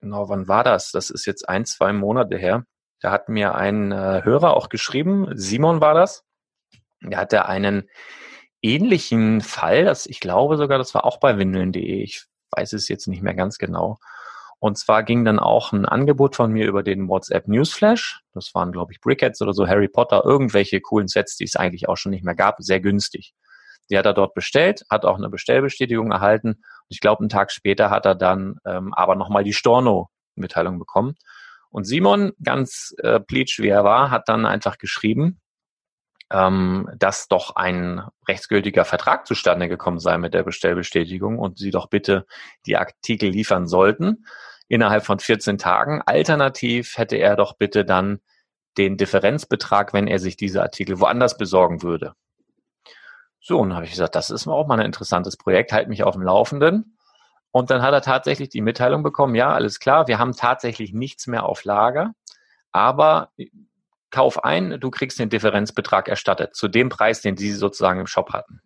genau, 0.00 0.30
wann 0.30 0.48
war 0.48 0.64
das? 0.64 0.90
Das 0.90 1.10
ist 1.10 1.26
jetzt 1.26 1.48
ein, 1.48 1.66
zwei 1.66 1.92
Monate 1.92 2.38
her. 2.38 2.64
Da 3.00 3.10
hat 3.10 3.28
mir 3.28 3.54
ein 3.54 3.92
äh, 3.92 4.22
Hörer 4.24 4.56
auch 4.56 4.70
geschrieben, 4.70 5.28
Simon 5.34 5.82
war 5.82 5.92
das. 5.92 6.24
Der 7.02 7.18
hatte 7.18 7.46
einen 7.46 7.88
ähnlichen 8.62 9.40
Fall, 9.40 9.84
das, 9.84 10.06
ich 10.06 10.20
glaube 10.20 10.56
sogar, 10.56 10.78
das 10.78 10.94
war 10.94 11.04
auch 11.04 11.18
bei 11.18 11.38
windeln.de. 11.38 12.02
Ich 12.02 12.24
weiß 12.52 12.72
es 12.72 12.88
jetzt 12.88 13.06
nicht 13.06 13.22
mehr 13.22 13.34
ganz 13.34 13.58
genau. 13.58 13.98
Und 14.58 14.76
zwar 14.76 15.02
ging 15.04 15.24
dann 15.24 15.38
auch 15.38 15.72
ein 15.72 15.86
Angebot 15.86 16.36
von 16.36 16.52
mir 16.52 16.66
über 16.66 16.82
den 16.82 17.08
WhatsApp 17.08 17.48
Newsflash. 17.48 18.20
Das 18.34 18.54
waren, 18.54 18.72
glaube 18.72 18.92
ich, 18.92 19.00
Brickheads 19.00 19.40
oder 19.40 19.54
so, 19.54 19.66
Harry 19.66 19.88
Potter, 19.88 20.22
irgendwelche 20.24 20.82
coolen 20.82 21.08
Sets, 21.08 21.36
die 21.36 21.44
es 21.44 21.56
eigentlich 21.56 21.88
auch 21.88 21.96
schon 21.96 22.10
nicht 22.10 22.24
mehr 22.24 22.34
gab, 22.34 22.56
sehr 22.58 22.80
günstig. 22.80 23.32
Die 23.88 23.96
hat 23.96 24.04
er 24.04 24.12
dort 24.12 24.34
bestellt, 24.34 24.84
hat 24.90 25.06
auch 25.06 25.16
eine 25.16 25.30
Bestellbestätigung 25.30 26.12
erhalten. 26.12 26.48
Und 26.50 26.90
ich 26.90 27.00
glaube, 27.00 27.20
einen 27.20 27.30
Tag 27.30 27.52
später 27.52 27.88
hat 27.88 28.04
er 28.04 28.14
dann 28.14 28.58
ähm, 28.66 28.92
aber 28.92 29.16
nochmal 29.16 29.44
die 29.44 29.54
Storno-Mitteilung 29.54 30.78
bekommen. 30.78 31.14
Und 31.70 31.84
Simon, 31.84 32.32
ganz 32.42 32.94
äh, 32.98 33.18
pleatsch 33.18 33.60
wie 33.60 33.68
er 33.68 33.84
war, 33.84 34.10
hat 34.10 34.28
dann 34.28 34.44
einfach 34.44 34.76
geschrieben, 34.76 35.40
ähm, 36.32 36.88
dass 36.96 37.28
doch 37.28 37.56
ein 37.56 38.02
rechtsgültiger 38.28 38.84
Vertrag 38.84 39.26
zustande 39.26 39.68
gekommen 39.68 39.98
sei 39.98 40.18
mit 40.18 40.34
der 40.34 40.44
Bestellbestätigung 40.44 41.38
und 41.38 41.58
sie 41.58 41.70
doch 41.70 41.88
bitte 41.88 42.26
die 42.66 42.76
Artikel 42.76 43.30
liefern 43.30 43.66
sollten 43.66 44.24
innerhalb 44.68 45.04
von 45.04 45.18
14 45.18 45.58
Tagen. 45.58 46.00
Alternativ 46.06 46.96
hätte 46.96 47.16
er 47.16 47.36
doch 47.36 47.54
bitte 47.54 47.84
dann 47.84 48.20
den 48.78 48.96
Differenzbetrag, 48.96 49.92
wenn 49.92 50.06
er 50.06 50.20
sich 50.20 50.36
diese 50.36 50.62
Artikel 50.62 51.00
woanders 51.00 51.36
besorgen 51.36 51.82
würde. 51.82 52.14
So, 53.40 53.58
und 53.58 53.70
dann 53.70 53.76
habe 53.76 53.86
ich 53.86 53.92
gesagt, 53.92 54.14
das 54.14 54.30
ist 54.30 54.46
auch 54.46 54.66
mal 54.68 54.78
ein 54.78 54.86
interessantes 54.86 55.36
Projekt, 55.36 55.72
halt 55.72 55.88
mich 55.88 56.04
auf 56.04 56.14
dem 56.14 56.22
Laufenden. 56.22 56.96
Und 57.50 57.70
dann 57.70 57.82
hat 57.82 57.92
er 57.92 58.02
tatsächlich 58.02 58.48
die 58.48 58.60
Mitteilung 58.60 59.02
bekommen, 59.02 59.34
ja, 59.34 59.52
alles 59.52 59.80
klar, 59.80 60.06
wir 60.06 60.20
haben 60.20 60.36
tatsächlich 60.36 60.92
nichts 60.92 61.26
mehr 61.26 61.44
auf 61.46 61.64
Lager, 61.64 62.12
aber 62.70 63.32
kauf 64.10 64.44
ein, 64.44 64.80
du 64.80 64.90
kriegst 64.90 65.18
den 65.18 65.30
Differenzbetrag 65.30 66.08
erstattet, 66.08 66.54
zu 66.54 66.68
dem 66.68 66.88
Preis, 66.88 67.20
den 67.20 67.36
sie 67.36 67.52
sozusagen 67.52 68.00
im 68.00 68.06
Shop 68.06 68.32
hatten. 68.32 68.60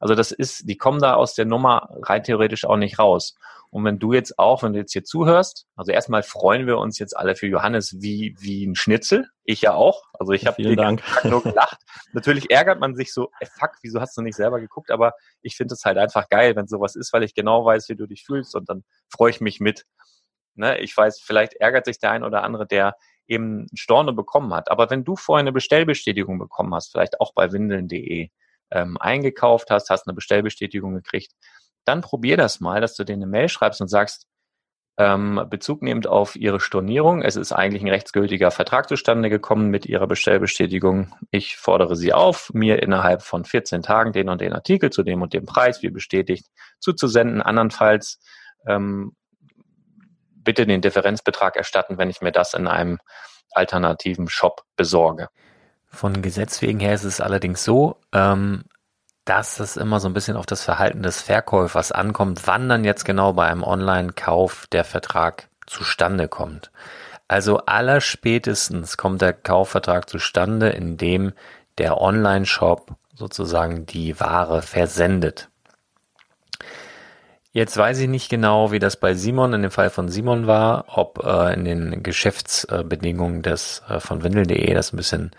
Also 0.00 0.14
das 0.14 0.30
ist, 0.30 0.68
die 0.68 0.76
kommen 0.76 1.00
da 1.00 1.14
aus 1.14 1.34
der 1.34 1.46
Nummer 1.46 1.88
rein 2.02 2.22
theoretisch 2.22 2.64
auch 2.64 2.76
nicht 2.76 2.98
raus. 2.98 3.34
Und 3.70 3.84
wenn 3.84 3.98
du 3.98 4.12
jetzt 4.12 4.38
auch, 4.38 4.62
wenn 4.62 4.72
du 4.72 4.78
jetzt 4.78 4.92
hier 4.92 5.04
zuhörst, 5.04 5.66
also 5.74 5.90
erstmal 5.92 6.22
freuen 6.22 6.66
wir 6.66 6.78
uns 6.78 6.98
jetzt 6.98 7.16
alle 7.16 7.34
für 7.34 7.46
Johannes 7.46 7.96
wie, 8.00 8.34
wie 8.38 8.64
ein 8.64 8.74
Schnitzel. 8.74 9.28
Ich 9.44 9.62
ja 9.62 9.74
auch. 9.74 10.04
Also 10.14 10.32
ich 10.32 10.46
habe 10.46 10.56
Vielen 10.56 10.76
Dank. 10.76 11.02
nur 11.24 11.42
gelacht. 11.42 11.78
Natürlich 12.12 12.50
ärgert 12.50 12.80
man 12.80 12.94
sich 12.94 13.12
so, 13.12 13.30
ey, 13.40 13.48
fuck, 13.58 13.72
wieso 13.82 14.00
hast 14.00 14.16
du 14.16 14.22
nicht 14.22 14.36
selber 14.36 14.60
geguckt? 14.60 14.90
Aber 14.90 15.12
ich 15.42 15.56
finde 15.56 15.74
es 15.74 15.84
halt 15.84 15.98
einfach 15.98 16.28
geil, 16.28 16.56
wenn 16.56 16.68
sowas 16.68 16.94
ist, 16.94 17.12
weil 17.12 17.24
ich 17.24 17.34
genau 17.34 17.64
weiß, 17.64 17.88
wie 17.88 17.96
du 17.96 18.06
dich 18.06 18.24
fühlst 18.24 18.54
und 18.54 18.68
dann 18.68 18.84
freue 19.10 19.30
ich 19.30 19.40
mich 19.40 19.60
mit. 19.60 19.84
Ne? 20.54 20.78
Ich 20.78 20.96
weiß, 20.96 21.20
vielleicht 21.20 21.54
ärgert 21.54 21.84
sich 21.86 21.98
der 21.98 22.12
ein 22.12 22.24
oder 22.24 22.44
andere, 22.44 22.66
der 22.66 22.94
eben 23.28 23.62
ein 23.62 23.76
Storno 23.76 24.12
bekommen 24.12 24.54
hat. 24.54 24.70
Aber 24.70 24.90
wenn 24.90 25.04
du 25.04 25.16
vorher 25.16 25.40
eine 25.40 25.52
Bestellbestätigung 25.52 26.38
bekommen 26.38 26.74
hast, 26.74 26.92
vielleicht 26.92 27.20
auch 27.20 27.32
bei 27.34 27.52
windeln.de 27.52 28.30
ähm, 28.70 28.96
eingekauft 28.98 29.70
hast, 29.70 29.90
hast 29.90 30.06
eine 30.06 30.14
Bestellbestätigung 30.14 30.94
gekriegt, 30.94 31.32
dann 31.84 32.00
probier 32.00 32.36
das 32.36 32.60
mal, 32.60 32.80
dass 32.80 32.94
du 32.94 33.04
denen 33.04 33.22
eine 33.22 33.30
Mail 33.30 33.48
schreibst 33.48 33.80
und 33.80 33.88
sagst, 33.88 34.26
ähm, 34.98 35.44
Bezug 35.50 35.82
nehmend 35.82 36.06
auf 36.06 36.36
Ihre 36.36 36.58
Stornierung. 36.58 37.20
Es 37.20 37.36
ist 37.36 37.52
eigentlich 37.52 37.82
ein 37.82 37.90
rechtsgültiger 37.90 38.50
Vertrag 38.50 38.88
zustande 38.88 39.28
gekommen 39.28 39.68
mit 39.68 39.84
Ihrer 39.84 40.06
Bestellbestätigung. 40.06 41.14
Ich 41.30 41.56
fordere 41.56 41.96
Sie 41.96 42.14
auf, 42.14 42.50
mir 42.54 42.82
innerhalb 42.82 43.22
von 43.22 43.44
14 43.44 43.82
Tagen 43.82 44.12
den 44.12 44.30
und 44.30 44.40
den 44.40 44.54
Artikel 44.54 44.90
zu 44.90 45.02
dem 45.02 45.20
und 45.20 45.34
dem 45.34 45.44
Preis, 45.44 45.82
wie 45.82 45.90
bestätigt, 45.90 46.46
zuzusenden. 46.80 47.42
Andernfalls 47.42 48.20
ähm, 48.66 49.14
bitte 50.46 50.66
den 50.66 50.80
Differenzbetrag 50.80 51.56
erstatten, 51.56 51.98
wenn 51.98 52.08
ich 52.08 52.22
mir 52.22 52.32
das 52.32 52.54
in 52.54 52.66
einem 52.66 52.98
alternativen 53.52 54.28
Shop 54.28 54.62
besorge. 54.76 55.28
Von 55.86 56.22
Gesetz 56.22 56.62
wegen 56.62 56.80
her 56.80 56.94
ist 56.94 57.04
es 57.04 57.20
allerdings 57.20 57.62
so, 57.64 57.96
ähm, 58.12 58.64
dass 59.26 59.60
es 59.60 59.76
immer 59.76 60.00
so 60.00 60.08
ein 60.08 60.14
bisschen 60.14 60.36
auf 60.36 60.46
das 60.46 60.62
Verhalten 60.62 61.02
des 61.02 61.20
Verkäufers 61.20 61.92
ankommt, 61.92 62.46
wann 62.46 62.68
dann 62.68 62.84
jetzt 62.84 63.04
genau 63.04 63.32
bei 63.32 63.46
einem 63.46 63.64
Online-Kauf 63.64 64.66
der 64.72 64.84
Vertrag 64.84 65.48
zustande 65.66 66.28
kommt. 66.28 66.70
Also 67.28 67.58
allerspätestens 67.58 68.96
kommt 68.96 69.20
der 69.20 69.32
Kaufvertrag 69.32 70.08
zustande, 70.08 70.68
indem 70.68 71.32
der 71.78 72.00
Online-Shop 72.00 72.94
sozusagen 73.14 73.84
die 73.84 74.18
Ware 74.20 74.62
versendet. 74.62 75.50
Jetzt 77.56 77.78
weiß 77.78 78.00
ich 78.00 78.08
nicht 78.08 78.28
genau, 78.28 78.70
wie 78.70 78.78
das 78.78 78.98
bei 78.98 79.14
Simon 79.14 79.54
in 79.54 79.62
dem 79.62 79.70
Fall 79.70 79.88
von 79.88 80.10
Simon 80.10 80.46
war, 80.46 80.84
ob 80.88 81.24
äh, 81.24 81.54
in 81.54 81.64
den 81.64 82.02
Geschäftsbedingungen 82.02 83.40
des 83.40 83.82
äh, 83.88 83.98
von 83.98 84.22
Windel.de 84.22 84.74
das 84.74 84.92
ein 84.92 84.98
bisschen 84.98 85.30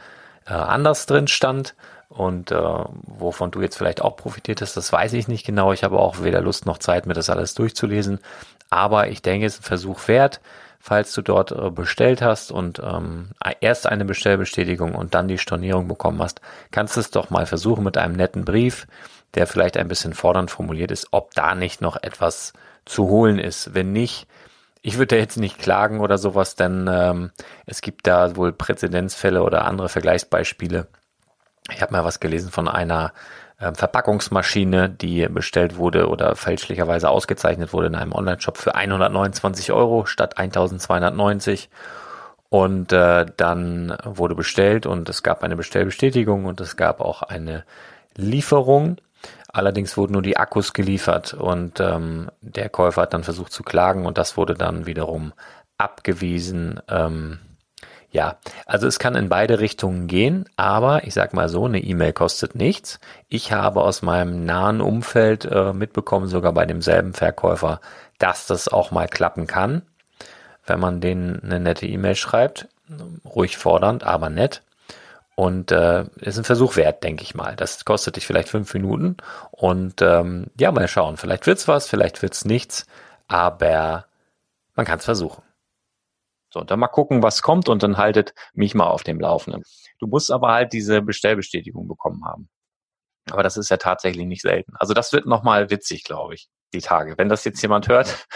äh, 0.47 0.53
anders 0.53 1.05
drin 1.05 1.27
stand 1.27 1.75
und 2.09 2.49
äh, 2.49 2.57
wovon 2.57 3.51
du 3.51 3.61
jetzt 3.61 3.77
vielleicht 3.77 4.01
auch 4.01 4.15
profitiert 4.15 4.61
hast, 4.63 4.75
das 4.75 4.91
weiß 4.91 5.13
ich 5.13 5.27
nicht 5.27 5.45
genau. 5.45 5.73
Ich 5.73 5.83
habe 5.83 5.99
auch 5.99 6.23
weder 6.23 6.41
Lust 6.41 6.65
noch 6.65 6.79
Zeit, 6.79 7.05
mir 7.05 7.13
das 7.13 7.29
alles 7.29 7.53
durchzulesen. 7.53 8.17
Aber 8.71 9.09
ich 9.09 9.21
denke, 9.21 9.45
es 9.45 9.53
ist 9.53 9.59
ein 9.59 9.65
Versuch 9.65 10.07
wert, 10.07 10.41
falls 10.79 11.13
du 11.13 11.21
dort 11.21 11.51
äh, 11.51 11.69
bestellt 11.69 12.23
hast 12.23 12.51
und 12.51 12.79
ähm, 12.79 13.29
erst 13.61 13.85
eine 13.85 14.05
Bestellbestätigung 14.05 14.95
und 14.95 15.13
dann 15.13 15.27
die 15.27 15.37
Stornierung 15.37 15.87
bekommen 15.87 16.23
hast, 16.23 16.41
kannst 16.71 16.95
du 16.95 16.99
es 16.99 17.11
doch 17.11 17.29
mal 17.29 17.45
versuchen 17.45 17.83
mit 17.83 17.95
einem 17.95 18.15
netten 18.15 18.43
Brief 18.43 18.87
der 19.37 19.47
vielleicht 19.47 19.77
ein 19.77 19.87
bisschen 19.87 20.13
fordernd 20.13 20.51
formuliert 20.51 20.91
ist, 20.91 21.09
ob 21.11 21.33
da 21.35 21.55
nicht 21.55 21.79
noch 21.79 21.95
etwas 21.95 22.53
zu 22.85 23.07
holen 23.07 23.37
ist. 23.37 23.75
Wenn 23.75 23.91
nicht, 23.91 24.27
ich 24.81 24.97
würde 24.97 25.17
jetzt 25.17 25.37
nicht 25.37 25.59
klagen 25.59 25.99
oder 25.99 26.17
sowas, 26.17 26.55
denn 26.55 26.89
ähm, 26.91 27.31
es 27.67 27.81
gibt 27.81 28.07
da 28.07 28.35
wohl 28.35 28.51
Präzedenzfälle 28.51 29.43
oder 29.43 29.65
andere 29.65 29.89
Vergleichsbeispiele. 29.89 30.87
Ich 31.71 31.81
habe 31.81 31.91
mal 31.91 32.03
was 32.03 32.19
gelesen 32.19 32.49
von 32.49 32.67
einer 32.67 33.13
äh, 33.59 33.71
Verpackungsmaschine, 33.73 34.89
die 34.89 35.27
bestellt 35.27 35.77
wurde 35.77 36.07
oder 36.09 36.35
fälschlicherweise 36.35 37.09
ausgezeichnet 37.09 37.73
wurde 37.73 37.87
in 37.87 37.95
einem 37.95 38.13
Online-Shop 38.13 38.57
für 38.57 38.73
129 38.73 39.71
Euro 39.71 40.05
statt 40.05 40.39
1290. 40.39 41.69
Und 42.49 42.91
äh, 42.91 43.25
dann 43.37 43.95
wurde 44.03 44.33
bestellt 44.33 44.87
und 44.87 45.09
es 45.09 45.21
gab 45.21 45.43
eine 45.43 45.57
Bestellbestätigung 45.57 46.45
und 46.45 46.59
es 46.59 46.75
gab 46.75 47.01
auch 47.01 47.21
eine 47.21 47.65
Lieferung. 48.15 48.97
Allerdings 49.51 49.97
wurden 49.97 50.13
nur 50.13 50.21
die 50.21 50.37
Akkus 50.37 50.73
geliefert 50.73 51.33
und 51.33 51.79
ähm, 51.79 52.29
der 52.41 52.69
Käufer 52.69 53.03
hat 53.03 53.13
dann 53.13 53.23
versucht 53.23 53.51
zu 53.51 53.63
klagen 53.63 54.05
und 54.05 54.17
das 54.17 54.37
wurde 54.37 54.53
dann 54.53 54.85
wiederum 54.85 55.33
abgewiesen. 55.77 56.79
Ähm, 56.89 57.39
ja, 58.09 58.37
also 58.65 58.87
es 58.87 58.99
kann 58.99 59.15
in 59.15 59.29
beide 59.29 59.59
Richtungen 59.59 60.07
gehen, 60.07 60.45
aber 60.55 61.05
ich 61.05 61.13
sag 61.13 61.33
mal 61.33 61.49
so, 61.49 61.65
eine 61.65 61.79
E-Mail 61.79 62.13
kostet 62.13 62.55
nichts. 62.55 62.99
Ich 63.27 63.51
habe 63.51 63.81
aus 63.81 64.01
meinem 64.01 64.45
nahen 64.45 64.81
Umfeld 64.81 65.45
äh, 65.45 65.73
mitbekommen, 65.73 66.27
sogar 66.27 66.53
bei 66.53 66.65
demselben 66.65 67.13
Verkäufer, 67.13 67.81
dass 68.17 68.47
das 68.47 68.69
auch 68.69 68.91
mal 68.91 69.07
klappen 69.07 69.45
kann, 69.45 69.81
wenn 70.65 70.79
man 70.79 71.01
denen 71.01 71.43
eine 71.43 71.59
nette 71.59 71.85
E-Mail 71.85 72.15
schreibt. 72.15 72.67
Ruhig 73.25 73.57
fordernd, 73.57 74.03
aber 74.03 74.29
nett. 74.29 74.61
Und 75.39 75.71
äh, 75.71 76.05
ist 76.15 76.39
ein 76.39 76.45
Versuch 76.45 76.77
wert, 76.77 77.03
denke 77.03 77.21
ich 77.21 77.35
mal. 77.35 77.55
Das 77.55 77.85
kostet 77.85 78.15
dich 78.15 78.25
vielleicht 78.25 78.49
fünf 78.49 78.73
Minuten. 78.73 79.17
Und 79.51 80.01
ähm, 80.01 80.47
ja, 80.59 80.71
mal 80.71 80.87
schauen. 80.87 81.15
Vielleicht 81.17 81.45
wird's 81.45 81.67
was, 81.67 81.87
vielleicht 81.87 82.23
wird's 82.23 82.43
nichts, 82.43 82.87
aber 83.27 84.07
man 84.75 84.87
kann 84.87 84.97
es 84.97 85.05
versuchen. 85.05 85.43
So, 86.49 86.61
dann 86.63 86.79
mal 86.79 86.87
gucken, 86.87 87.21
was 87.21 87.43
kommt 87.43 87.69
und 87.69 87.83
dann 87.83 87.97
haltet 87.97 88.33
mich 88.53 88.73
mal 88.73 88.87
auf 88.87 89.03
dem 89.03 89.19
Laufenden. 89.19 89.61
Du 89.99 90.07
musst 90.07 90.31
aber 90.31 90.53
halt 90.53 90.73
diese 90.73 91.03
Bestellbestätigung 91.03 91.87
bekommen 91.87 92.25
haben. 92.25 92.49
Aber 93.29 93.43
das 93.43 93.57
ist 93.57 93.69
ja 93.69 93.77
tatsächlich 93.77 94.25
nicht 94.25 94.41
selten. 94.41 94.73
Also 94.77 94.95
das 94.95 95.13
wird 95.13 95.27
nochmal 95.27 95.69
witzig, 95.69 96.03
glaube 96.03 96.33
ich, 96.33 96.49
die 96.73 96.81
Tage. 96.81 97.15
Wenn 97.15 97.29
das 97.29 97.43
jetzt 97.43 97.61
jemand 97.61 97.87
hört 97.89 98.27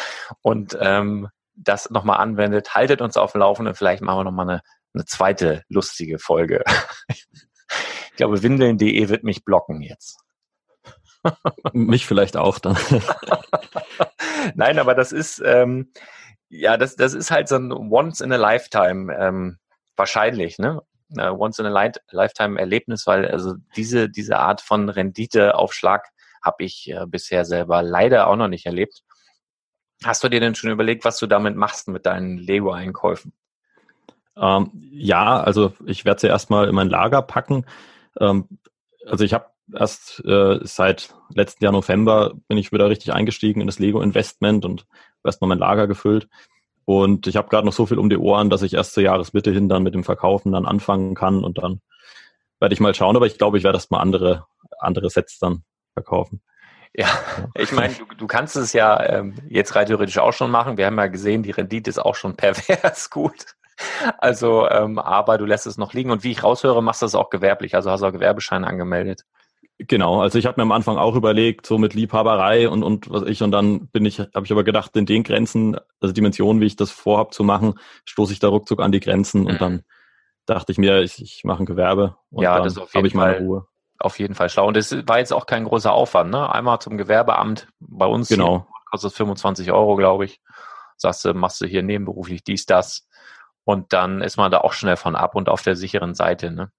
und 0.41 0.77
ähm, 0.79 1.29
das 1.55 1.89
nochmal 1.89 2.19
anwendet, 2.19 2.75
haltet 2.75 3.01
uns 3.01 3.17
auf 3.17 3.31
dem 3.31 3.39
Laufenden. 3.39 3.73
Vielleicht 3.73 4.03
machen 4.03 4.19
wir 4.19 4.23
nochmal 4.25 4.49
eine 4.49 4.61
eine 4.93 5.05
zweite 5.05 5.63
lustige 5.69 6.19
Folge. 6.19 6.63
ich 7.07 8.15
glaube, 8.15 8.43
windeln.de 8.43 9.09
wird 9.09 9.23
mich 9.23 9.43
blocken 9.43 9.81
jetzt. 9.81 10.19
mich 11.73 12.05
vielleicht 12.05 12.37
auch 12.37 12.59
dann. 12.59 12.77
Nein, 14.55 14.79
aber 14.79 14.95
das 14.95 15.11
ist, 15.11 15.41
ähm, 15.45 15.91
ja, 16.49 16.77
das, 16.77 16.95
das 16.95 17.13
ist 17.13 17.31
halt 17.31 17.47
so 17.47 17.55
ein 17.55 17.71
Once 17.71 18.21
in 18.21 18.33
a 18.33 18.37
Lifetime, 18.37 19.15
ähm, 19.17 19.59
wahrscheinlich, 19.95 20.57
ne? 20.57 20.81
Once 21.17 21.59
in 21.59 21.65
a 21.65 21.91
Lifetime 22.11 22.57
Erlebnis, 22.57 23.05
weil 23.05 23.27
also 23.27 23.55
diese, 23.75 24.09
diese 24.09 24.37
Art 24.37 24.61
von 24.61 24.87
Renditeaufschlag 24.87 26.07
habe 26.41 26.63
ich 26.63 26.89
äh, 26.89 27.05
bisher 27.05 27.43
selber 27.43 27.81
leider 27.83 28.27
auch 28.27 28.37
noch 28.37 28.47
nicht 28.47 28.65
erlebt. 28.65 29.01
Hast 30.03 30.23
du 30.23 30.29
dir 30.29 30.39
denn 30.39 30.55
schon 30.55 30.71
überlegt, 30.71 31.03
was 31.03 31.17
du 31.19 31.27
damit 31.27 31.55
machst 31.55 31.89
mit 31.89 32.05
deinen 32.05 32.37
Lego-Einkäufen? 32.37 33.33
Ähm, 34.37 34.71
ja, 34.91 35.41
also 35.41 35.73
ich 35.85 36.05
werde 36.05 36.21
sie 36.21 36.27
erstmal 36.27 36.67
in 36.67 36.75
mein 36.75 36.89
Lager 36.89 37.21
packen. 37.21 37.65
Ähm, 38.19 38.47
also 39.05 39.23
ich 39.23 39.33
habe 39.33 39.47
erst 39.73 40.23
äh, 40.25 40.59
seit 40.63 41.13
letzten 41.33 41.63
Jahr 41.63 41.73
November 41.73 42.33
bin 42.47 42.57
ich 42.57 42.71
wieder 42.71 42.89
richtig 42.89 43.13
eingestiegen 43.13 43.61
in 43.61 43.67
das 43.67 43.79
Lego-Investment 43.79 44.65
und 44.65 44.85
erstmal 45.23 45.49
mein 45.49 45.59
Lager 45.59 45.87
gefüllt. 45.87 46.27
Und 46.85 47.27
ich 47.27 47.37
habe 47.37 47.49
gerade 47.49 47.65
noch 47.65 47.73
so 47.73 47.85
viel 47.85 47.99
um 47.99 48.09
die 48.09 48.17
Ohren, 48.17 48.49
dass 48.49 48.63
ich 48.63 48.73
erst 48.73 48.93
zur 48.93 49.03
Jahresmitte 49.03 49.51
hin 49.51 49.69
dann 49.69 49.83
mit 49.83 49.93
dem 49.93 50.03
Verkaufen 50.03 50.51
dann 50.51 50.65
anfangen 50.65 51.15
kann 51.15 51.43
und 51.43 51.57
dann 51.57 51.81
werde 52.59 52.73
ich 52.73 52.79
mal 52.79 52.93
schauen, 52.93 53.15
aber 53.15 53.25
ich 53.25 53.37
glaube, 53.37 53.57
ich 53.57 53.63
werde 53.63 53.77
erstmal 53.77 54.01
andere, 54.01 54.45
andere 54.79 55.09
Sets 55.09 55.39
dann 55.39 55.63
verkaufen. 55.93 56.41
Ja, 56.93 57.07
ich 57.55 57.71
meine, 57.71 57.93
du, 57.93 58.05
du 58.15 58.27
kannst 58.27 58.57
es 58.57 58.73
ja 58.73 59.01
ähm, 59.03 59.35
jetzt 59.47 59.75
rein 59.75 59.87
theoretisch 59.87 60.17
auch 60.17 60.33
schon 60.33 60.51
machen. 60.51 60.77
Wir 60.77 60.85
haben 60.85 60.97
ja 60.97 61.07
gesehen, 61.07 61.41
die 61.41 61.51
Rendite 61.51 61.89
ist 61.89 61.99
auch 61.99 62.15
schon 62.15 62.35
pervers 62.37 63.09
gut. 63.09 63.55
Also, 64.17 64.67
ähm, 64.69 64.99
aber 64.99 65.37
du 65.37 65.45
lässt 65.45 65.67
es 65.67 65.77
noch 65.77 65.93
liegen 65.93 66.11
und 66.11 66.23
wie 66.23 66.31
ich 66.31 66.43
raushöre, 66.43 66.81
machst 66.81 67.01
du 67.01 67.05
das 67.05 67.15
auch 67.15 67.29
gewerblich, 67.29 67.75
also 67.75 67.91
hast 67.91 68.01
du 68.01 68.07
auch 68.07 68.11
Gewerbeschein 68.11 68.65
angemeldet. 68.65 69.25
Genau, 69.77 70.21
also 70.21 70.37
ich 70.37 70.45
habe 70.45 70.59
mir 70.59 70.63
am 70.63 70.71
Anfang 70.71 70.97
auch 70.97 71.15
überlegt, 71.15 71.65
so 71.65 71.77
mit 71.77 71.93
Liebhaberei 71.95 72.69
und, 72.69 72.83
und 72.83 73.09
was 73.09 73.23
ich, 73.23 73.41
und 73.41 73.51
dann 73.51 73.87
bin 73.87 74.05
ich, 74.05 74.19
habe 74.19 74.45
ich 74.45 74.51
aber 74.51 74.63
gedacht, 74.63 74.95
in 74.95 75.05
den 75.05 75.23
Grenzen, 75.23 75.75
also 75.99 76.13
Dimensionen, 76.13 76.61
wie 76.61 76.67
ich 76.67 76.75
das 76.75 76.91
vorhab 76.91 77.33
zu 77.33 77.43
machen, 77.43 77.79
stoße 78.05 78.33
ich 78.33 78.39
da 78.39 78.49
ruckzuck 78.49 78.79
an 78.79 78.91
die 78.91 78.99
Grenzen 78.99 79.41
mhm. 79.41 79.47
und 79.47 79.61
dann 79.61 79.83
dachte 80.45 80.71
ich 80.71 80.77
mir, 80.77 81.01
ich, 81.01 81.21
ich 81.21 81.43
mache 81.43 81.63
ein 81.63 81.65
Gewerbe 81.65 82.15
und 82.29 82.43
ja, 82.43 82.59
dann 82.59 82.75
habe 82.93 83.07
ich 83.07 83.13
meine 83.13 83.39
Ruhe. 83.39 83.67
Auf 83.97 84.19
jeden 84.19 84.33
Fall 84.33 84.49
schlau. 84.49 84.67
Und 84.67 84.75
das 84.75 84.91
war 85.07 85.19
jetzt 85.19 85.31
auch 85.31 85.45
kein 85.45 85.63
großer 85.63 85.91
Aufwand, 85.91 86.31
ne? 86.31 86.51
Einmal 86.51 86.79
zum 86.79 86.97
Gewerbeamt 86.97 87.67
bei 87.79 88.07
uns 88.07 88.29
genau. 88.29 88.67
kostet 88.89 89.13
25 89.13 89.71
Euro, 89.71 89.95
glaube 89.95 90.25
ich. 90.25 90.41
Sagst 90.97 91.23
du, 91.25 91.33
machst 91.33 91.61
du 91.61 91.67
hier 91.67 91.83
nebenberuflich 91.83 92.43
dies, 92.43 92.65
das 92.65 93.07
und 93.71 93.93
dann 93.93 94.21
ist 94.21 94.37
man 94.37 94.51
da 94.51 94.59
auch 94.59 94.73
schnell 94.73 94.97
von 94.97 95.15
ab 95.15 95.35
und 95.35 95.49
auf 95.49 95.63
der 95.63 95.75
sicheren 95.75 96.13
Seite. 96.13 96.51
Ne? 96.51 96.71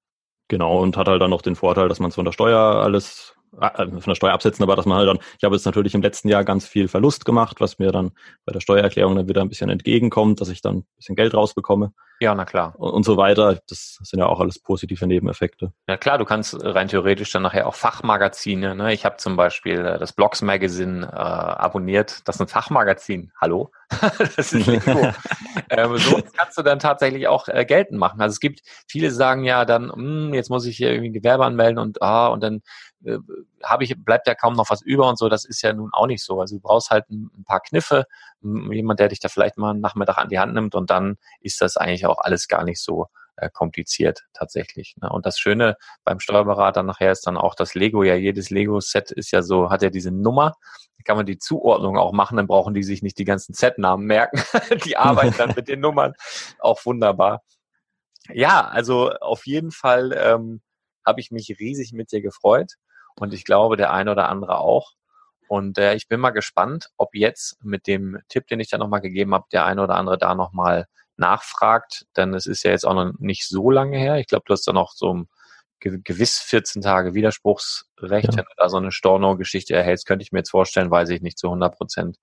Genau, 0.49 0.79
und 0.81 0.97
hat 0.97 1.09
halt 1.09 1.23
dann 1.23 1.31
noch 1.31 1.43
den 1.43 1.57
Vorteil, 1.57 1.89
dass 1.89 1.99
man 1.99 2.11
es 2.11 2.15
von 2.15 2.25
der 2.25 2.33
Steuer 2.33 2.59
alles, 2.59 3.35
äh, 3.61 3.87
von 3.89 4.03
der 4.07 4.15
Steuer 4.15 4.33
absetzen, 4.33 4.63
aber 4.63 4.77
dass 4.77 4.87
man 4.87 4.99
halt 4.99 5.09
dann, 5.09 5.19
ich 5.39 5.45
habe 5.45 5.55
jetzt 5.55 5.65
natürlich 5.65 5.95
im 5.95 6.03
letzten 6.03 6.29
Jahr 6.29 6.45
ganz 6.45 6.67
viel 6.67 6.89
Verlust 6.89 7.25
gemacht, 7.25 7.61
was 7.61 7.79
mir 7.79 7.91
dann 7.91 8.13
bei 8.45 8.53
der 8.53 8.61
Steuererklärung 8.61 9.17
dann 9.17 9.29
wieder 9.29 9.41
ein 9.41 9.49
bisschen 9.49 9.71
entgegenkommt, 9.71 10.41
dass 10.41 10.51
ich 10.51 10.61
dann 10.61 10.79
ein 10.79 10.87
bisschen 10.97 11.17
Geld 11.17 11.35
rausbekomme. 11.35 11.93
Ja, 12.23 12.37
na 12.37 12.45
klar. 12.45 12.73
und, 12.77 12.93
und 12.93 13.05
so 13.05 13.17
weiter. 13.17 13.59
Das 13.69 13.99
sind 14.01 14.21
ja 14.21 14.27
auch 14.27 14.39
alles 14.39 14.61
positive 14.61 15.05
Nebeneffekte. 15.09 15.73
Ja 15.89 15.97
klar, 15.97 16.19
du 16.19 16.25
kannst 16.25 16.57
rein 16.65 16.87
theoretisch 16.87 17.33
dann 17.33 17.43
nachher 17.43 17.67
auch 17.67 17.75
Fachmagazine. 17.75 18.77
Ne? 18.77 18.93
Ich 18.93 19.05
habe 19.05 19.17
zum 19.17 19.35
Beispiel 19.35 19.85
äh, 19.85 19.99
das 19.99 20.13
Blogs 20.13 20.41
Magazine 20.41 21.05
äh, 21.13 21.17
abonniert. 21.17 22.21
Das 22.29 22.37
ist 22.37 22.43
ein 22.43 22.47
Fachmagazin. 22.47 23.33
Hallo, 23.41 23.73
das 24.19 24.53
ist 24.53 24.53
Lego. 24.53 25.13
ähm, 25.71 25.99
so 25.99 26.23
kannst 26.37 26.57
du 26.57 26.63
dann 26.63 26.79
tatsächlich 26.79 27.27
auch 27.27 27.49
äh, 27.49 27.65
geltend 27.65 27.99
machen. 27.99 28.21
Also 28.21 28.35
es 28.35 28.39
gibt 28.41 28.61
viele 28.87 29.11
sagen 29.11 29.43
ja 29.43 29.65
dann, 29.65 29.91
hm, 29.93 30.33
jetzt 30.33 30.49
muss 30.49 30.65
ich 30.65 30.77
hier 30.77 30.93
irgendwie 30.93 31.11
ein 31.11 31.15
Gewerbe 31.15 31.45
anmelden 31.45 31.79
und 31.79 32.03
ah 32.03 32.29
und 32.29 32.41
dann 32.41 32.63
äh, 33.05 33.19
habe 33.65 33.83
ich 33.83 33.97
bleibt 33.99 34.29
ja 34.29 34.37
kaum 34.37 34.55
noch 34.55 34.71
was 34.71 34.81
über 34.81 35.09
und 35.09 35.19
so. 35.19 35.29
Das 35.29 35.45
ist 35.45 35.61
ja 35.63 35.73
nun 35.73 35.91
auch 35.93 36.07
nicht 36.07 36.23
so. 36.23 36.41
Also 36.41 36.55
du 36.55 36.63
brauchst 36.63 36.91
halt 36.91 37.11
ein, 37.11 37.33
ein 37.37 37.43
paar 37.43 37.61
Kniffe, 37.61 38.05
jemand, 38.43 39.01
der 39.01 39.09
dich 39.09 39.21
da 39.21 39.29
vielleicht 39.29 39.59
mal 39.59 39.71
einen 39.71 39.81
Nachmittag 39.81 40.19
an 40.19 40.29
die 40.29 40.39
Hand 40.39 40.55
nimmt 40.55 40.75
und 40.75 40.91
dann 40.91 41.17
ist 41.41 41.61
das 41.61 41.77
eigentlich 41.77 42.07
auch 42.07 42.19
alles 42.19 42.49
gar 42.49 42.65
nicht 42.65 42.81
so 42.81 43.07
äh, 43.37 43.51
kompliziert 43.51 44.25
tatsächlich. 44.35 44.95
Ne? 45.01 45.09
Und 45.11 45.27
das 45.27 45.39
Schöne 45.39 45.77
beim 46.05 46.21
Steuerberater 46.21 46.83
nachher 46.83 47.13
ist 47.13 47.27
dann 47.27 47.37
auch 47.37 47.55
das 47.55 47.75
Lego. 47.75 48.03
Ja, 48.03 48.15
jedes 48.15 48.51
Lego-Set 48.51 49.11
ist 49.11 49.31
ja 49.31 49.43
so, 49.43 49.71
hat 49.71 49.83
ja 49.83 49.91
diese 49.91 50.11
Nummer. 50.11 50.55
Da 50.99 51.05
kann 51.05 51.17
man 51.17 51.27
die 51.27 51.39
Zuordnung 51.39 51.97
auch 51.97 52.13
machen, 52.13 52.37
dann 52.37 52.47
brauchen 52.47 52.75
die 52.75 52.83
sich 52.83 53.03
nicht 53.03 53.19
die 53.19 53.25
ganzen 53.25 53.55
Set-Namen 53.55 54.07
merken. 54.07 54.43
die 54.85 54.97
arbeiten 54.97 55.35
dann 55.39 55.55
mit 55.57 55.69
den 55.69 55.81
Nummern. 55.81 56.15
Auch 56.59 56.85
wunderbar. 56.85 57.43
Ja, 58.29 58.67
also 58.67 59.11
auf 59.11 59.47
jeden 59.47 59.71
Fall 59.73 60.13
ähm, 60.17 60.61
habe 61.05 61.21
ich 61.21 61.31
mich 61.31 61.57
riesig 61.59 61.93
mit 61.93 62.13
dir 62.13 62.23
gefreut 62.23 62.75
und 63.17 63.35
ich 63.35 63.45
glaube, 63.45 63.77
der 63.77 63.93
eine 63.93 64.13
oder 64.13 64.29
andere 64.29 64.59
auch. 64.59 64.93
Und 65.53 65.77
äh, 65.77 65.93
ich 65.97 66.09
bin 66.09 66.19
mal 66.19 66.31
gespannt, 66.31 66.89
ob 66.97 67.15
jetzt 67.15 67.63
mit 67.63 67.87
dem 67.87 68.19
Tipp, 68.31 68.47
den 68.47 68.59
ich 68.59 68.71
da 68.71 68.79
nochmal 68.79 69.03
gegeben 69.03 69.35
habe, 69.35 69.45
der 69.53 69.67
eine 69.67 69.83
oder 69.83 69.97
andere 69.97 70.17
da 70.17 70.35
nochmal 70.35 70.87
nachfragt, 71.19 72.07
denn 72.17 72.33
es 72.33 72.47
ist 72.47 72.63
ja 72.63 72.71
jetzt 72.71 72.87
auch 72.87 72.95
noch 72.95 73.13
nicht 73.19 73.47
so 73.47 73.71
lange 73.71 73.99
her. 73.99 74.17
Ich 74.17 74.29
glaube, 74.29 74.45
du 74.47 74.55
hast 74.55 74.67
da 74.67 74.73
noch 74.73 74.93
so 74.93 75.25
gewiss 75.79 76.39
14 76.39 76.81
Tage 76.81 77.13
Widerspruchsrecht. 77.13 78.29
Ja. 78.29 78.37
Wenn 78.39 78.45
du 78.45 78.55
da 78.57 78.71
so 78.71 78.79
eine 78.79 78.93
Storno-Geschichte 78.93 79.75
erhältst, 79.75 80.07
könnte 80.07 80.23
ich 80.23 80.33
mir 80.33 80.39
jetzt 80.39 80.53
vorstellen, 80.53 80.91
weiß 80.91 81.11
ich 81.11 81.21
nicht 81.21 81.39
zu 81.39 81.49
100 81.49 81.77
Prozent. 81.77 82.17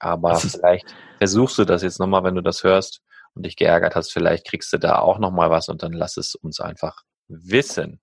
Aber 0.00 0.34
vielleicht 0.34 0.92
versuchst 1.18 1.58
du 1.58 1.64
das 1.64 1.82
jetzt 1.82 2.00
nochmal, 2.00 2.24
wenn 2.24 2.34
du 2.34 2.42
das 2.42 2.64
hörst 2.64 3.00
und 3.34 3.46
dich 3.46 3.54
geärgert 3.54 3.94
hast, 3.94 4.12
vielleicht 4.12 4.44
kriegst 4.44 4.72
du 4.72 4.78
da 4.78 4.98
auch 4.98 5.20
nochmal 5.20 5.50
was 5.50 5.68
und 5.68 5.84
dann 5.84 5.92
lass 5.92 6.16
es 6.16 6.34
uns 6.34 6.58
einfach 6.58 7.04
wissen. 7.28 8.00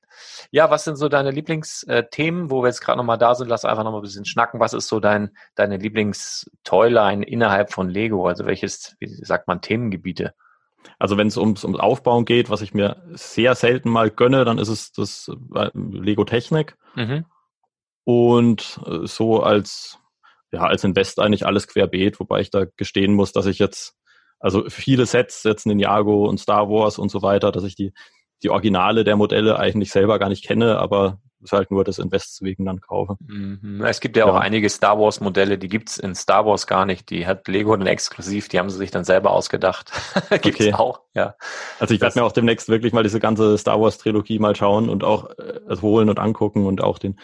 Ja, 0.52 0.70
was 0.70 0.84
sind 0.84 0.96
so 0.96 1.10
deine 1.10 1.32
Lieblingsthemen, 1.32 2.52
wo 2.52 2.62
wir 2.62 2.68
jetzt 2.68 2.82
gerade 2.82 2.98
nochmal 2.98 3.18
da 3.18 3.36
sind? 3.36 3.48
Lass 3.48 3.66
einfach 3.66 3.84
nochmal 3.84 4.02
ein 4.02 4.04
bisschen 4.04 4.26
schnacken. 4.26 4.60
Was 4.60 4.74
ist 4.74 4.88
so 4.88 5.00
dein, 5.00 5.36
deine 5.56 5.78
Lieblingstoyline 5.78 7.24
innerhalb 7.24 7.72
von 7.72 7.90
Lego? 7.90 8.28
Also 8.28 8.46
welches, 8.46 8.96
wie 9.00 9.08
sagt 9.08 9.48
man, 9.48 9.62
Themengebiete? 9.62 10.34
Also 11.00 11.18
wenn 11.18 11.28
es 11.28 11.38
ums, 11.38 11.64
ums 11.64 11.80
Aufbauen 11.80 12.26
geht, 12.26 12.50
was 12.50 12.62
ich 12.62 12.74
mir 12.74 13.02
sehr 13.14 13.56
selten 13.56 13.90
mal 13.90 14.10
gönne, 14.10 14.46
dann 14.46 14.58
ist 14.58 14.70
es 14.70 14.92
das 14.92 15.32
äh, 15.56 15.70
Lego 15.74 16.26
Technik. 16.26 16.78
Mhm. 16.96 17.26
Und 18.04 18.80
äh, 18.86 19.08
so 19.08 19.42
als, 19.42 20.00
ja, 20.52 20.62
als 20.62 20.84
Invest 20.84 21.20
eigentlich 21.20 21.46
alles 21.46 21.68
querbeet, 21.68 22.20
wobei 22.20 22.42
ich 22.42 22.52
da 22.52 22.66
gestehen 22.78 23.14
muss, 23.14 23.32
dass 23.32 23.46
ich 23.46 23.60
jetzt, 23.60 23.96
also 24.40 24.70
viele 24.70 25.06
Sets, 25.06 25.44
jetzt 25.44 25.66
Ninjago 25.66 26.28
und 26.28 26.40
Star 26.40 26.70
Wars 26.70 27.00
und 27.00 27.10
so 27.10 27.22
weiter, 27.22 27.52
dass 27.52 27.64
ich 27.64 27.76
die 27.76 27.94
die 28.44 28.50
Originale 28.50 29.04
der 29.04 29.16
Modelle 29.16 29.58
eigentlich 29.60 29.92
selber 29.92 30.20
gar 30.20 30.30
nicht 30.30 30.46
kenne, 30.46 30.78
aber 30.80 31.20
es 31.44 31.52
halt 31.52 31.72
nur 31.72 31.84
das 31.84 32.00
Invests 32.00 32.42
wegen 32.42 32.66
dann 32.66 32.80
kaufe. 32.82 33.16
Mhm. 33.20 33.84
Es 33.86 34.00
gibt 34.00 34.18
ja, 34.18 34.26
ja. 34.26 34.32
auch 34.32 34.38
einige 34.38 34.70
Star 34.70 35.00
Wars 35.00 35.20
Modelle, 35.20 35.58
die 35.58 35.68
gibt's 35.68 35.98
in 35.98 36.16
Star 36.16 36.46
Wars 36.46 36.68
gar 36.68 36.86
nicht. 36.86 37.10
Die 37.10 37.28
hat 37.28 37.48
Lego 37.48 37.76
dann 37.76 37.88
exklusiv, 37.88 38.48
die 38.48 38.60
haben 38.60 38.70
sie 38.70 38.78
sich 38.78 38.92
dann 38.92 39.04
selber 39.04 39.32
ausgedacht. 39.32 39.92
gibt's 40.42 40.62
okay. 40.62 40.74
auch, 40.74 41.02
ja. 41.14 41.36
Also 41.80 41.94
ich 41.94 42.02
werde 42.02 42.20
mir 42.20 42.26
auch 42.26 42.32
demnächst 42.32 42.70
wirklich 42.70 42.94
mal 42.94 43.04
diese 43.04 43.20
ganze 43.20 43.58
Star 43.58 43.80
Wars 43.82 43.98
Trilogie 43.98 44.40
mal 44.40 44.56
schauen 44.56 44.90
und 44.90 45.04
auch 45.04 45.30
äh, 45.38 45.60
also 45.68 45.82
holen 45.82 46.10
und 46.10 46.20
angucken 46.20 46.66
und 46.66 46.82
auch 46.82 47.00
den 47.00 47.20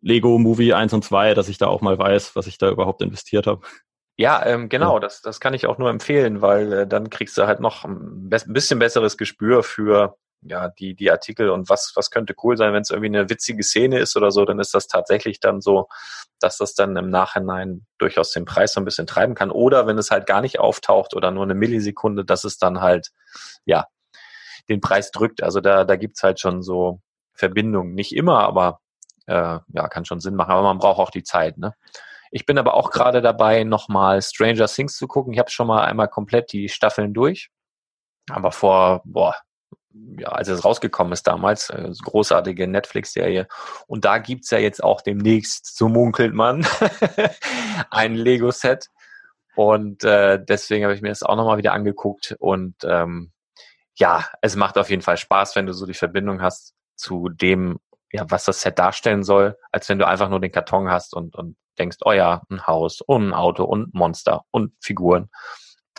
Lego 0.00 0.38
Movie 0.38 0.72
1 0.72 0.92
und 0.92 1.04
2, 1.04 1.34
dass 1.34 1.48
ich 1.48 1.58
da 1.58 1.66
auch 1.66 1.80
mal 1.80 1.98
weiß, 1.98 2.36
was 2.36 2.46
ich 2.46 2.58
da 2.58 2.70
überhaupt 2.70 3.02
investiert 3.02 3.46
habe. 3.46 3.62
Ja, 4.18 4.44
ähm, 4.46 4.68
genau, 4.68 4.94
ja. 4.94 5.00
Das, 5.00 5.20
das 5.20 5.40
kann 5.40 5.52
ich 5.52 5.66
auch 5.66 5.76
nur 5.76 5.90
empfehlen, 5.90 6.40
weil 6.40 6.72
äh, 6.72 6.86
dann 6.86 7.10
kriegst 7.10 7.36
du 7.36 7.46
halt 7.46 7.60
noch 7.60 7.84
ein 7.84 8.30
bisschen 8.30 8.78
besseres 8.78 9.18
Gespür 9.18 9.62
für 9.62 10.16
ja, 10.42 10.68
die, 10.68 10.94
die 10.94 11.10
Artikel 11.10 11.50
und 11.50 11.68
was, 11.68 11.92
was 11.94 12.10
könnte 12.10 12.34
cool 12.42 12.56
sein, 12.56 12.72
wenn 12.72 12.82
es 12.82 12.90
irgendwie 12.90 13.16
eine 13.16 13.28
witzige 13.28 13.62
Szene 13.62 13.98
ist 13.98 14.16
oder 14.16 14.30
so, 14.30 14.44
dann 14.44 14.60
ist 14.60 14.74
das 14.74 14.86
tatsächlich 14.86 15.40
dann 15.40 15.60
so, 15.60 15.88
dass 16.40 16.58
das 16.58 16.74
dann 16.74 16.96
im 16.96 17.10
Nachhinein 17.10 17.86
durchaus 17.98 18.30
den 18.32 18.44
Preis 18.44 18.72
so 18.72 18.80
ein 18.80 18.84
bisschen 18.84 19.06
treiben 19.06 19.34
kann. 19.34 19.50
Oder 19.50 19.86
wenn 19.86 19.98
es 19.98 20.10
halt 20.10 20.26
gar 20.26 20.40
nicht 20.40 20.58
auftaucht 20.58 21.14
oder 21.14 21.30
nur 21.30 21.44
eine 21.44 21.54
Millisekunde, 21.54 22.24
dass 22.24 22.44
es 22.44 22.58
dann 22.58 22.80
halt, 22.80 23.10
ja, 23.64 23.86
den 24.68 24.80
Preis 24.80 25.10
drückt. 25.10 25.42
Also 25.42 25.60
da, 25.60 25.84
da 25.84 25.96
gibt's 25.96 26.22
halt 26.22 26.40
schon 26.40 26.62
so 26.62 27.00
Verbindungen. 27.32 27.94
Nicht 27.94 28.14
immer, 28.14 28.40
aber 28.40 28.80
äh, 29.26 29.58
ja, 29.68 29.88
kann 29.88 30.04
schon 30.04 30.20
Sinn 30.20 30.34
machen. 30.34 30.50
Aber 30.50 30.62
man 30.62 30.78
braucht 30.78 30.98
auch 30.98 31.10
die 31.10 31.24
Zeit, 31.24 31.58
ne? 31.58 31.74
Ich 32.32 32.44
bin 32.44 32.58
aber 32.58 32.74
auch 32.74 32.90
gerade 32.90 33.22
dabei, 33.22 33.62
nochmal 33.64 34.20
Stranger 34.20 34.66
Things 34.66 34.96
zu 34.96 35.06
gucken. 35.06 35.32
Ich 35.32 35.38
habe 35.38 35.50
schon 35.50 35.68
mal 35.68 35.84
einmal 35.84 36.08
komplett 36.08 36.52
die 36.52 36.68
Staffeln 36.68 37.14
durch. 37.14 37.50
Aber 38.28 38.50
vor, 38.50 39.02
boah, 39.04 39.36
ja, 40.18 40.28
als 40.28 40.48
es 40.48 40.64
rausgekommen 40.64 41.12
ist 41.12 41.26
damals, 41.26 41.70
äh, 41.70 41.90
großartige 42.02 42.66
Netflix-Serie. 42.66 43.48
Und 43.86 44.04
da 44.04 44.18
gibt's 44.18 44.50
ja 44.50 44.58
jetzt 44.58 44.82
auch 44.82 45.00
demnächst, 45.00 45.76
so 45.76 45.88
munkelt 45.88 46.34
man, 46.34 46.66
ein 47.90 48.14
Lego-Set. 48.14 48.88
Und 49.54 50.04
äh, 50.04 50.42
deswegen 50.42 50.84
habe 50.84 50.94
ich 50.94 51.02
mir 51.02 51.08
das 51.08 51.22
auch 51.22 51.36
nochmal 51.36 51.58
wieder 51.58 51.72
angeguckt. 51.72 52.36
Und 52.38 52.76
ähm, 52.84 53.32
ja, 53.94 54.26
es 54.42 54.56
macht 54.56 54.78
auf 54.78 54.90
jeden 54.90 55.02
Fall 55.02 55.16
Spaß, 55.16 55.56
wenn 55.56 55.66
du 55.66 55.72
so 55.72 55.86
die 55.86 55.94
Verbindung 55.94 56.42
hast 56.42 56.74
zu 56.94 57.28
dem, 57.28 57.78
ja, 58.12 58.24
was 58.28 58.44
das 58.44 58.60
Set 58.60 58.78
darstellen 58.78 59.24
soll, 59.24 59.56
als 59.72 59.88
wenn 59.88 59.98
du 59.98 60.06
einfach 60.06 60.28
nur 60.28 60.40
den 60.40 60.52
Karton 60.52 60.90
hast 60.90 61.14
und, 61.14 61.34
und 61.36 61.56
denkst, 61.78 61.98
oh 62.04 62.12
ja, 62.12 62.42
ein 62.50 62.66
Haus 62.66 63.00
und 63.00 63.28
ein 63.28 63.34
Auto 63.34 63.64
und 63.64 63.94
Monster 63.94 64.44
und 64.50 64.72
Figuren 64.80 65.30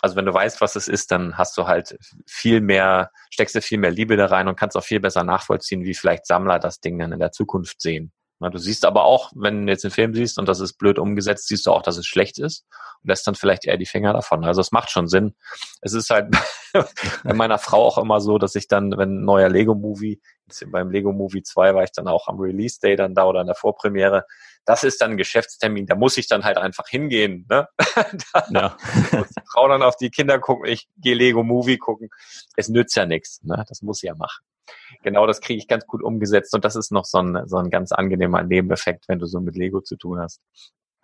also 0.01 0.15
wenn 0.15 0.25
du 0.25 0.33
weißt, 0.33 0.62
was 0.62 0.75
es 0.75 0.88
ist, 0.88 1.12
dann 1.12 1.38
hast 1.38 1.57
du 1.57 1.67
halt 1.67 1.97
viel 2.27 2.62
mehr, 2.62 3.12
steckst 3.31 3.55
du 3.55 3.62
viel 3.62 3.77
mehr 3.77 3.91
Liebe 3.91 4.15
da 4.17 4.27
rein 4.27 4.47
und 4.47 4.57
kannst 4.57 4.77
auch 4.77 4.83
viel 4.83 4.99
besser 4.99 5.23
nachvollziehen, 5.23 5.83
wie 5.83 5.93
vielleicht 5.93 6.27
Sammler 6.27 6.60
das 6.60 6.79
Ding 6.79 6.99
dann 6.99 7.12
in 7.12 7.19
der 7.19 7.31
Zukunft 7.31 7.81
sehen. 7.81 8.12
Du 8.39 8.60
siehst 8.60 8.86
aber 8.86 9.03
auch, 9.03 9.31
wenn 9.36 9.65
du 9.65 9.71
jetzt 9.71 9.83
einen 9.83 9.91
Film 9.91 10.13
siehst 10.13 10.38
und 10.38 10.47
das 10.47 10.60
ist 10.60 10.73
blöd 10.73 10.99
umgesetzt, 10.99 11.47
siehst 11.47 11.65
du 11.65 11.71
auch, 11.71 11.81
dass 11.81 11.97
es 11.97 12.05
schlecht 12.05 12.38
ist 12.38 12.65
und 13.01 13.10
lässt 13.10 13.25
dann 13.25 13.33
vielleicht 13.33 13.65
eher 13.65 13.77
die 13.77 13.88
Finger 13.88 14.13
davon. 14.13 14.45
Also 14.45 14.62
es 14.62 14.71
macht 14.71 14.91
schon 14.91 15.07
Sinn. 15.07 15.36
Es 15.81 15.93
ist 15.93 16.12
halt 16.12 16.36
bei 17.23 17.33
meiner 17.33 17.57
Frau 17.57 17.83
auch 17.83 17.97
immer 17.97 18.21
so, 18.21 18.38
dass 18.38 18.53
ich 18.53 18.67
dann, 18.67 18.91
wenn 18.95 19.21
ein 19.21 19.25
neuer 19.25 19.49
Lego-Movie, 19.49 20.21
beim 20.67 20.91
Lego-Movie 20.91 21.41
2 21.41 21.73
war 21.73 21.83
ich 21.83 21.91
dann 21.91 22.07
auch 22.07 22.27
am 22.27 22.39
Release-Day 22.39 22.95
dann 22.95 23.15
da 23.15 23.25
oder 23.25 23.41
in 23.41 23.47
der 23.47 23.55
Vorpremiere, 23.55 24.23
das 24.67 24.84
ist 24.84 25.01
dann 25.01 25.12
ein 25.12 25.17
Geschäftstermin, 25.17 25.86
da 25.86 25.95
muss 25.95 26.17
ich 26.17 26.27
dann 26.27 26.43
halt 26.43 26.58
einfach 26.58 26.88
hingehen. 26.88 27.45
Ne? 27.49 27.67
da 28.34 28.45
ja. 28.49 28.77
muss 29.13 29.30
die 29.30 29.41
Frau 29.51 29.67
dann 29.69 29.82
auf 29.82 29.95
die 29.95 30.10
Kinder 30.10 30.39
gucken, 30.39 30.69
ich 30.69 30.89
gehe 30.97 31.15
Lego 31.15 31.41
Movie 31.41 31.77
gucken. 31.77 32.10
Es 32.58 32.67
nützt 32.67 32.95
ja 32.97 33.06
nichts, 33.06 33.41
ne? 33.43 33.65
das 33.67 33.82
muss 33.82 34.03
ich 34.03 34.08
ja 34.08 34.15
machen. 34.15 34.43
Genau 35.03 35.25
das 35.25 35.39
kriege 35.39 35.58
ich 35.58 35.69
ganz 35.69 35.88
gut 35.88 36.03
umgesetzt 36.03 36.53
und 36.53 36.65
das 36.65 36.75
ist 36.75 36.91
noch 36.91 37.06
so 37.06 37.19
ein, 37.19 37.47
so 37.47 37.56
ein 37.56 37.69
ganz 37.69 37.93
angenehmer 37.93 38.43
Nebeneffekt, 38.43 39.08
wenn 39.08 39.19
du 39.19 39.25
so 39.25 39.39
mit 39.39 39.56
Lego 39.56 39.80
zu 39.80 39.95
tun 39.95 40.19
hast. 40.19 40.41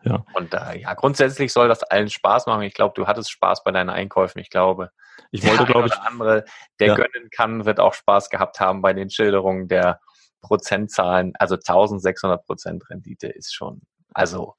Ja. 0.04 0.26
Und 0.34 0.54
äh, 0.54 0.80
ja, 0.80 0.94
grundsätzlich 0.96 1.54
soll 1.54 1.70
das 1.70 1.84
allen 1.84 2.10
Spaß 2.10 2.48
machen. 2.48 2.64
Ich 2.64 2.74
glaube, 2.74 2.94
du 2.98 3.08
hattest 3.08 3.32
Spaß 3.32 3.64
bei 3.64 3.72
deinen 3.72 3.90
Einkäufen. 3.90 4.42
Ich 4.42 4.50
glaube, 4.50 4.92
ich 5.32 5.48
wollte, 5.48 5.64
glaube 5.64 5.88
ich, 5.88 5.94
andere, 5.94 6.44
der 6.82 6.88
ja. 6.88 6.96
gönnen 6.96 7.30
kann, 7.32 7.64
wird 7.64 7.80
auch 7.80 7.94
Spaß 7.94 8.30
gehabt 8.30 8.60
haben 8.60 8.82
bei 8.82 8.92
den 8.92 9.10
Schilderungen 9.10 9.70
der 9.70 10.02
Prozentzahlen, 10.44 11.34
also 11.40 11.56
1600 11.56 12.46
Prozent 12.46 12.88
Rendite 12.90 13.28
ist 13.28 13.56
schon, 13.56 13.82
also 14.14 14.54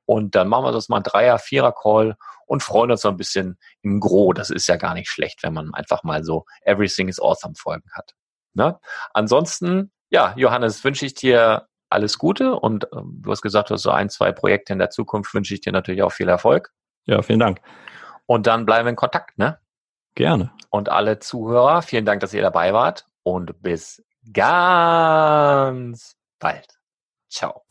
und 0.05 0.35
dann 0.35 0.47
machen 0.47 0.65
wir 0.65 0.71
das 0.71 0.89
mal 0.89 0.97
ein 0.97 1.03
Dreier-, 1.03 1.39
Vierer-Call 1.39 2.15
und 2.45 2.63
freuen 2.63 2.91
uns 2.91 3.01
so 3.01 3.09
ein 3.09 3.17
bisschen 3.17 3.57
im 3.81 3.99
Gro. 3.99 4.33
Das 4.33 4.49
ist 4.49 4.67
ja 4.67 4.77
gar 4.77 4.93
nicht 4.93 5.09
schlecht, 5.09 5.43
wenn 5.43 5.53
man 5.53 5.73
einfach 5.73 6.03
mal 6.03 6.23
so 6.23 6.45
Everything 6.61 7.07
is 7.07 7.19
Awesome 7.19 7.55
Folgen 7.55 7.89
hat. 7.93 8.13
Ne? 8.53 8.79
Ansonsten, 9.13 9.91
ja, 10.09 10.33
Johannes, 10.37 10.83
wünsche 10.83 11.05
ich 11.05 11.15
dir 11.15 11.67
alles 11.89 12.17
Gute 12.17 12.53
und 12.53 12.87
ähm, 12.93 13.19
du 13.21 13.31
hast 13.31 13.41
gesagt, 13.41 13.69
du 13.69 13.75
hast 13.75 13.83
so 13.83 13.91
ein, 13.91 14.09
zwei 14.09 14.31
Projekte 14.31 14.73
in 14.73 14.79
der 14.79 14.89
Zukunft, 14.89 15.33
wünsche 15.33 15.53
ich 15.53 15.61
dir 15.61 15.71
natürlich 15.71 16.03
auch 16.03 16.11
viel 16.11 16.29
Erfolg. 16.29 16.71
Ja, 17.05 17.21
vielen 17.21 17.39
Dank. 17.39 17.61
Und 18.25 18.47
dann 18.47 18.65
bleiben 18.65 18.85
wir 18.85 18.91
in 18.91 18.95
Kontakt, 18.95 19.37
ne? 19.37 19.59
Gerne. 20.15 20.51
Und 20.69 20.89
alle 20.89 21.19
Zuhörer, 21.19 21.81
vielen 21.81 22.05
Dank, 22.05 22.21
dass 22.21 22.33
ihr 22.33 22.41
dabei 22.41 22.73
wart 22.73 23.05
und 23.23 23.61
bis 23.61 24.03
ganz 24.33 26.15
bald. 26.39 26.79
Ciao. 27.29 27.63